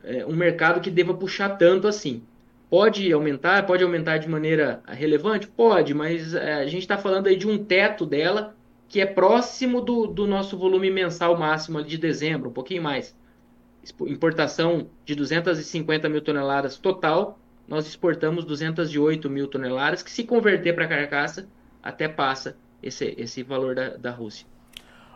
é, 0.07 0.25
um 0.25 0.35
mercado 0.35 0.79
que 0.79 0.89
deva 0.89 1.13
puxar 1.13 1.57
tanto 1.57 1.87
assim. 1.87 2.23
Pode 2.69 3.11
aumentar, 3.11 3.65
pode 3.65 3.83
aumentar 3.83 4.17
de 4.17 4.29
maneira 4.29 4.81
relevante? 4.87 5.47
Pode, 5.47 5.93
mas 5.93 6.33
é, 6.33 6.55
a 6.55 6.65
gente 6.65 6.81
está 6.81 6.97
falando 6.97 7.27
aí 7.27 7.35
de 7.35 7.47
um 7.47 7.63
teto 7.63 8.05
dela 8.05 8.55
que 8.87 9.01
é 9.01 9.05
próximo 9.05 9.81
do, 9.81 10.07
do 10.07 10.25
nosso 10.25 10.57
volume 10.57 10.89
mensal 10.89 11.37
máximo 11.37 11.83
de 11.83 11.97
dezembro, 11.97 12.49
um 12.49 12.53
pouquinho 12.53 12.81
mais. 12.81 13.15
Importação 14.01 14.87
de 15.05 15.13
250 15.13 16.07
mil 16.07 16.21
toneladas 16.21 16.77
total, 16.77 17.37
nós 17.67 17.85
exportamos 17.85 18.45
208 18.45 19.29
mil 19.29 19.47
toneladas, 19.47 20.01
que 20.01 20.11
se 20.11 20.23
converter 20.23 20.73
para 20.73 20.87
carcaça, 20.87 21.47
até 21.83 22.07
passa 22.07 22.55
esse, 22.81 23.13
esse 23.17 23.43
valor 23.43 23.75
da, 23.75 23.89
da 23.97 24.11
Rússia. 24.11 24.45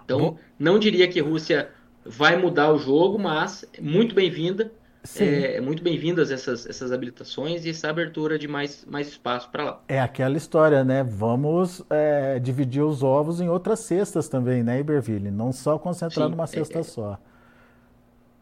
Então, 0.03 0.19
Bom. 0.19 0.37
não 0.59 0.77
diria 0.77 1.07
que 1.07 1.19
a 1.19 1.23
Rússia 1.23 1.69
vai 2.05 2.37
mudar 2.37 2.73
o 2.73 2.77
jogo, 2.77 3.17
mas 3.17 3.65
muito 3.79 4.15
bem-vinda 4.15 4.71
é, 5.19 5.55
é, 5.55 5.61
muito 5.61 5.81
bem-vindas 5.81 6.29
essas, 6.29 6.65
essas 6.67 6.91
habilitações 6.91 7.65
e 7.65 7.71
essa 7.71 7.89
abertura 7.89 8.37
de 8.37 8.47
mais, 8.47 8.85
mais 8.85 9.07
espaço 9.07 9.49
para 9.49 9.63
lá. 9.63 9.81
É 9.87 9.99
aquela 9.99 10.37
história, 10.37 10.83
né? 10.83 11.03
Vamos 11.03 11.83
é, 11.89 12.37
dividir 12.37 12.83
os 12.83 13.01
ovos 13.01 13.41
em 13.41 13.49
outras 13.49 13.79
cestas 13.79 14.29
também, 14.29 14.61
né, 14.61 14.79
Iberville? 14.79 15.31
Não 15.31 15.51
só 15.51 15.79
concentrar 15.79 16.27
Sim, 16.27 16.31
numa 16.31 16.45
cesta 16.45 16.79
é, 16.79 16.83
só. 16.83 17.19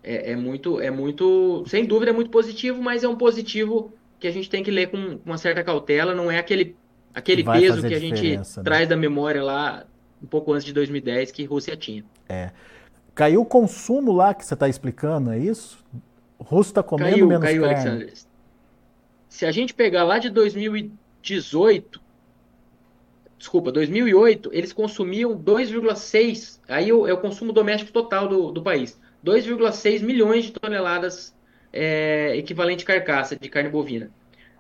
É, 0.04 0.32
é, 0.32 0.36
muito, 0.36 0.82
é 0.82 0.92
muito, 0.92 1.64
sem 1.66 1.86
dúvida, 1.86 2.12
é 2.12 2.14
muito 2.14 2.30
positivo, 2.30 2.82
mas 2.82 3.04
é 3.04 3.08
um 3.08 3.16
positivo 3.16 3.94
que 4.20 4.28
a 4.28 4.32
gente 4.32 4.50
tem 4.50 4.62
que 4.62 4.70
ler 4.70 4.92
com 4.92 5.20
uma 5.26 5.38
certa 5.38 5.64
cautela. 5.64 6.14
Não 6.14 6.30
é 6.30 6.40
aquele, 6.40 6.76
aquele 7.14 7.44
peso 7.44 7.88
que 7.88 7.94
a 7.94 8.00
gente 8.00 8.38
né? 8.38 8.44
traz 8.66 8.88
da 8.88 8.98
memória 8.98 9.42
lá 9.42 9.86
um 10.22 10.28
pouco 10.28 10.52
antes 10.52 10.66
de 10.66 10.74
2010 10.74 11.32
que 11.32 11.46
Rússia 11.46 11.78
tinha. 11.78 12.04
É. 12.28 12.52
Caiu 13.16 13.42
o 13.42 13.46
consumo 13.46 14.12
lá 14.12 14.34
que 14.34 14.46
você 14.46 14.54
está 14.54 14.68
explicando, 14.68 15.32
é 15.32 15.40
isso? 15.40 15.84
Russo 16.50 16.72
está 16.72 16.82
comendo 16.82 17.12
caiu, 17.12 17.28
menos 17.28 17.44
caiu, 17.44 17.62
carne. 17.62 17.76
Alexandre. 17.76 18.14
Se 19.28 19.46
a 19.46 19.52
gente 19.52 19.72
pegar 19.72 20.04
lá 20.04 20.18
de 20.18 20.32
2018, 20.32 22.02
desculpa, 23.38 23.72
2008, 23.72 24.50
eles 24.52 24.74
consumiam 24.74 25.38
2,6, 25.38 26.60
aí 26.68 26.90
é 26.90 26.94
o 26.94 27.18
consumo 27.18 27.54
doméstico 27.54 27.92
total 27.92 28.28
do, 28.28 28.52
do 28.52 28.64
país, 28.64 29.00
2,6 29.24 30.02
milhões 30.02 30.46
de 30.46 30.54
toneladas 30.54 31.36
é, 31.72 32.36
equivalente 32.36 32.84
carcaça 32.84 33.36
de 33.36 33.48
carne 33.48 33.70
bovina. 33.70 34.10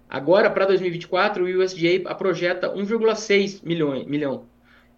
Agora, 0.07 0.47
para 0.51 0.67
2024, 0.67 1.43
o 1.43 1.63
USDA 1.63 2.13
projeta 2.13 2.71
1,6 2.71 3.61
milhão. 3.63 4.05
milhão. 4.05 4.35
O 4.35 4.45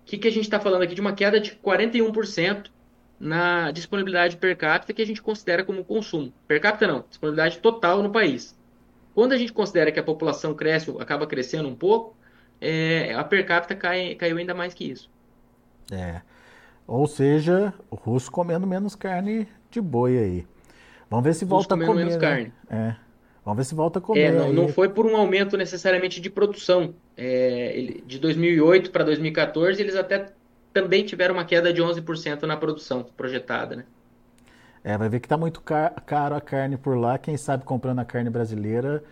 que, 0.06 0.18
que 0.18 0.28
a 0.28 0.32
gente 0.32 0.44
está 0.44 0.60
falando 0.60 0.82
aqui? 0.82 0.94
De 0.94 1.00
uma 1.00 1.14
queda 1.14 1.40
de 1.40 1.52
41% 1.52 2.66
na 3.22 3.70
disponibilidade 3.70 4.36
per 4.36 4.58
capita 4.58 4.92
que 4.94 5.02
a 5.02 5.06
gente 5.06 5.22
considera 5.22 5.64
como 5.64 5.86
consumo. 5.86 6.34
Per 6.48 6.60
capita 6.60 6.88
não, 6.88 7.06
disponibilidade 7.08 7.60
total 7.60 8.02
no 8.02 8.10
país. 8.10 8.58
Quando 9.14 9.34
a 9.34 9.38
gente 9.38 9.54
considera 9.54 9.92
que 9.92 10.00
a 10.00 10.04
população 10.04 10.56
cresce, 10.56 10.90
acaba 11.00 11.28
crescendo 11.28 11.70
um 11.70 11.76
pouco, 11.76 12.16
é, 12.60 13.14
a 13.14 13.24
per 13.24 13.46
capita 13.46 13.76
cai, 13.76 14.16
caiu 14.16 14.38
ainda 14.38 14.56
mais 14.56 14.74
que 14.74 14.90
isso. 14.90 15.08
É. 15.92 16.22
Ou 16.88 17.06
seja, 17.06 17.72
o 17.92 17.96
russo 17.96 18.32
comendo 18.32 18.66
menos 18.66 18.96
carne 18.96 19.48
de 19.70 19.80
boi 19.80 20.18
aí. 20.18 20.48
Vamos 21.08 21.24
ver 21.24 21.36
se 21.36 21.46
volta 21.46 21.76
a 21.76 21.78
comer. 21.78 21.94
menos 21.94 22.16
né? 22.16 22.20
carne. 22.20 22.54
É. 22.70 22.96
Vamos 23.46 23.58
ver 23.58 23.66
se 23.66 23.76
volta 23.76 24.00
a 24.00 24.02
comer. 24.02 24.22
É, 24.22 24.32
não, 24.32 24.52
não, 24.52 24.68
foi 24.68 24.90
por 24.90 25.06
um 25.06 25.16
aumento 25.16 25.56
necessariamente 25.58 26.20
de 26.20 26.30
produção. 26.30 26.96
É, 27.16 27.98
de 28.04 28.18
2008 28.18 28.90
para 28.90 29.04
2014, 29.04 29.80
eles 29.80 29.96
até 29.96 30.32
também 30.74 31.06
tiveram 31.06 31.36
uma 31.36 31.46
queda 31.46 31.74
de 31.74 31.82
11% 31.82 32.44
na 32.44 32.58
produção 32.58 33.04
projetada, 33.16 33.76
né? 33.76 33.86
É, 34.84 34.98
vai 34.98 35.10
ver 35.10 35.20
que 35.20 35.28
está 35.28 35.38
muito 35.38 35.62
caro 35.62 36.36
a 36.36 36.42
carne 36.42 36.76
por 36.76 36.98
lá. 36.98 37.18
Quem 37.18 37.38
sabe 37.38 37.64
comprando 37.64 38.00
a 38.00 38.06
carne 38.06 38.30
brasileira, 38.30 39.04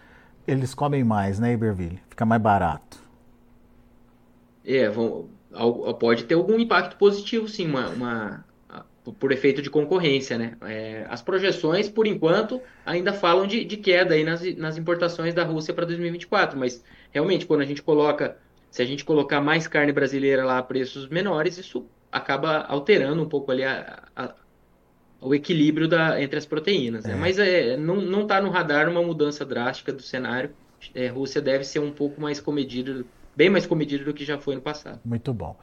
eles 0.47 0.73
comem 0.73 1.03
mais, 1.03 1.39
né, 1.39 1.53
Iberville? 1.53 1.99
Fica 2.09 2.25
mais 2.25 2.41
barato. 2.41 2.97
É, 4.65 4.89
vão, 4.89 5.29
pode 5.99 6.23
ter 6.25 6.33
algum 6.33 6.59
impacto 6.59 6.97
positivo, 6.97 7.47
sim, 7.47 7.67
uma, 7.67 7.89
uma 7.89 8.45
por 9.19 9.31
efeito 9.31 9.61
de 9.61 9.69
concorrência, 9.69 10.37
né? 10.37 10.57
É, 10.61 11.05
as 11.09 11.21
projeções, 11.21 11.89
por 11.89 12.05
enquanto, 12.05 12.61
ainda 12.85 13.13
falam 13.13 13.47
de, 13.47 13.63
de 13.63 13.77
queda 13.77 14.13
aí 14.13 14.23
nas, 14.23 14.41
nas 14.55 14.77
importações 14.77 15.33
da 15.33 15.43
Rússia 15.43 15.73
para 15.73 15.85
2024, 15.85 16.57
mas 16.57 16.83
realmente, 17.11 17.45
quando 17.45 17.61
a 17.61 17.65
gente 17.65 17.81
coloca 17.81 18.37
se 18.69 18.81
a 18.81 18.85
gente 18.85 19.03
colocar 19.03 19.41
mais 19.41 19.67
carne 19.67 19.91
brasileira 19.91 20.45
lá 20.45 20.57
a 20.57 20.63
preços 20.63 21.07
menores, 21.07 21.57
isso 21.57 21.85
acaba 22.11 22.65
alterando 22.67 23.21
um 23.21 23.27
pouco 23.27 23.51
ali 23.51 23.63
a, 23.63 24.03
a, 24.15 24.33
o 25.21 25.33
equilíbrio 25.33 25.87
da, 25.87 26.21
entre 26.21 26.37
as 26.37 26.45
proteínas. 26.45 27.05
Né? 27.05 27.13
É. 27.13 27.15
Mas 27.15 27.39
é, 27.39 27.77
não 27.77 28.21
está 28.21 28.41
no 28.41 28.49
radar 28.49 28.89
uma 28.89 29.01
mudança 29.01 29.45
drástica 29.45 29.91
do 29.91 30.01
cenário. 30.01 30.51
É, 30.93 31.07
Rússia 31.07 31.41
deve 31.41 31.63
ser 31.63 31.79
um 31.79 31.91
pouco 31.91 32.21
mais 32.21 32.39
comedido, 32.39 33.05
bem 33.35 33.49
mais 33.49 33.65
comedido 33.65 34.05
do 34.05 34.13
que 34.13 34.23
já 34.23 34.37
foi 34.37 34.55
no 34.55 34.61
passado. 34.61 34.99
Muito 35.03 35.33
bom. 35.33 35.57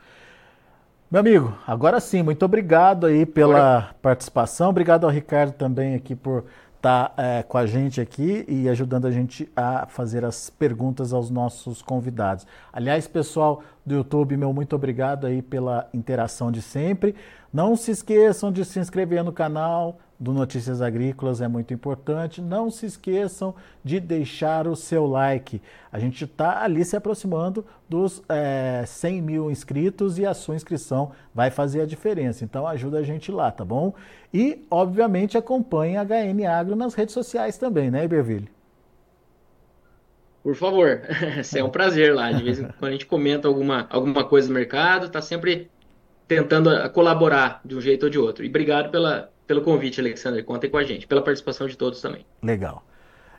Meu 1.08 1.20
amigo, 1.20 1.56
agora 1.64 2.00
sim, 2.00 2.20
muito 2.20 2.44
obrigado 2.44 3.06
aí 3.06 3.24
pela 3.24 3.94
participação. 4.02 4.70
Obrigado 4.70 5.04
ao 5.04 5.10
Ricardo 5.10 5.52
também 5.52 5.94
aqui 5.94 6.16
por 6.16 6.44
está 6.87 7.12
é, 7.16 7.42
com 7.42 7.59
a 7.59 7.66
gente 7.66 8.01
aqui 8.01 8.44
e 8.46 8.68
ajudando 8.68 9.07
a 9.07 9.11
gente 9.11 9.51
a 9.57 9.87
fazer 9.87 10.25
as 10.25 10.49
perguntas 10.49 11.12
aos 11.12 11.31
nossos 11.31 11.83
convidados. 11.83 12.46
Aliás, 12.72 13.09
pessoal 13.09 13.61
do 13.85 13.96
YouTube, 13.96 14.37
meu 14.37 14.53
muito 14.53 14.77
obrigado 14.77 15.27
aí 15.27 15.42
pela 15.42 15.88
interação 15.92 16.53
de 16.53 16.62
sempre. 16.62 17.16
Não 17.53 17.75
se 17.75 17.90
esqueçam 17.90 18.53
de 18.53 18.64
se 18.64 18.79
inscrever 18.79 19.25
no 19.25 19.33
canal, 19.33 19.99
do 20.18 20.33
Notícias 20.33 20.81
Agrícolas 20.81 21.40
é 21.40 21.48
muito 21.48 21.74
importante. 21.74 22.40
Não 22.40 22.70
se 22.70 22.87
esqueçam 22.87 23.55
de 23.85 24.00
deixar 24.00 24.66
o 24.66 24.74
seu 24.74 25.07
like. 25.07 25.61
A 25.92 25.98
gente 25.98 26.24
está 26.24 26.62
ali 26.62 26.85
se 26.85 26.96
aproximando 26.96 27.64
dos 27.88 28.22
é, 28.29 28.85
100 28.87 29.22
mil 29.22 29.50
inscritos 29.50 30.18
e 30.18 30.26
a 30.26 30.35
sua 30.35 30.57
inscrição 30.57 31.12
vai 31.35 31.50
fazer 31.50 31.83
a 31.83 31.87
diferença. 31.87 32.44
Então 32.44 32.66
ajuda 32.66 32.98
a 32.98 33.02
gente 33.02 33.31
lá, 33.31 33.50
tá 33.50 33.64
bom? 33.64 33.94
E, 34.33 34.66
obviamente, 34.70 35.37
acompanhe 35.38 35.96
a 35.96 36.05
HN 36.05 36.46
Agro 36.46 36.76
nas 36.76 36.94
redes 36.94 37.14
sociais 37.14 37.59
também, 37.59 37.90
né, 37.90 38.05
Iberville? 38.05 38.48
Por 40.42 40.55
favor, 40.55 41.02
é 41.55 41.64
um 41.64 41.70
prazer 41.70 42.14
lá. 42.14 42.31
De 42.31 42.42
vez 42.42 42.61
em 42.61 42.64
quando 42.64 42.85
a 42.85 42.92
gente 42.92 43.07
comenta 43.07 43.48
alguma, 43.48 43.87
alguma 43.90 44.24
coisa 44.24 44.48
do 44.48 44.55
mercado, 44.55 45.07
está 45.07 45.20
sempre 45.20 45.68
tentando 46.29 46.70
colaborar 46.90 47.61
de 47.64 47.76
um 47.76 47.81
jeito 47.81 48.05
ou 48.05 48.11
de 48.11 48.18
outro. 48.18 48.44
E 48.44 48.48
obrigado 48.48 48.90
pela, 48.90 49.31
pelo 49.46 49.62
convite, 49.62 50.00
Alexandre. 50.00 50.42
Contem 50.42 50.68
com 50.68 50.76
a 50.76 50.85
gente, 50.85 51.06
pela 51.06 51.22
participação 51.22 51.66
de 51.66 51.76
todos 51.76 52.00
também. 52.00 52.24
Legal. 52.42 52.82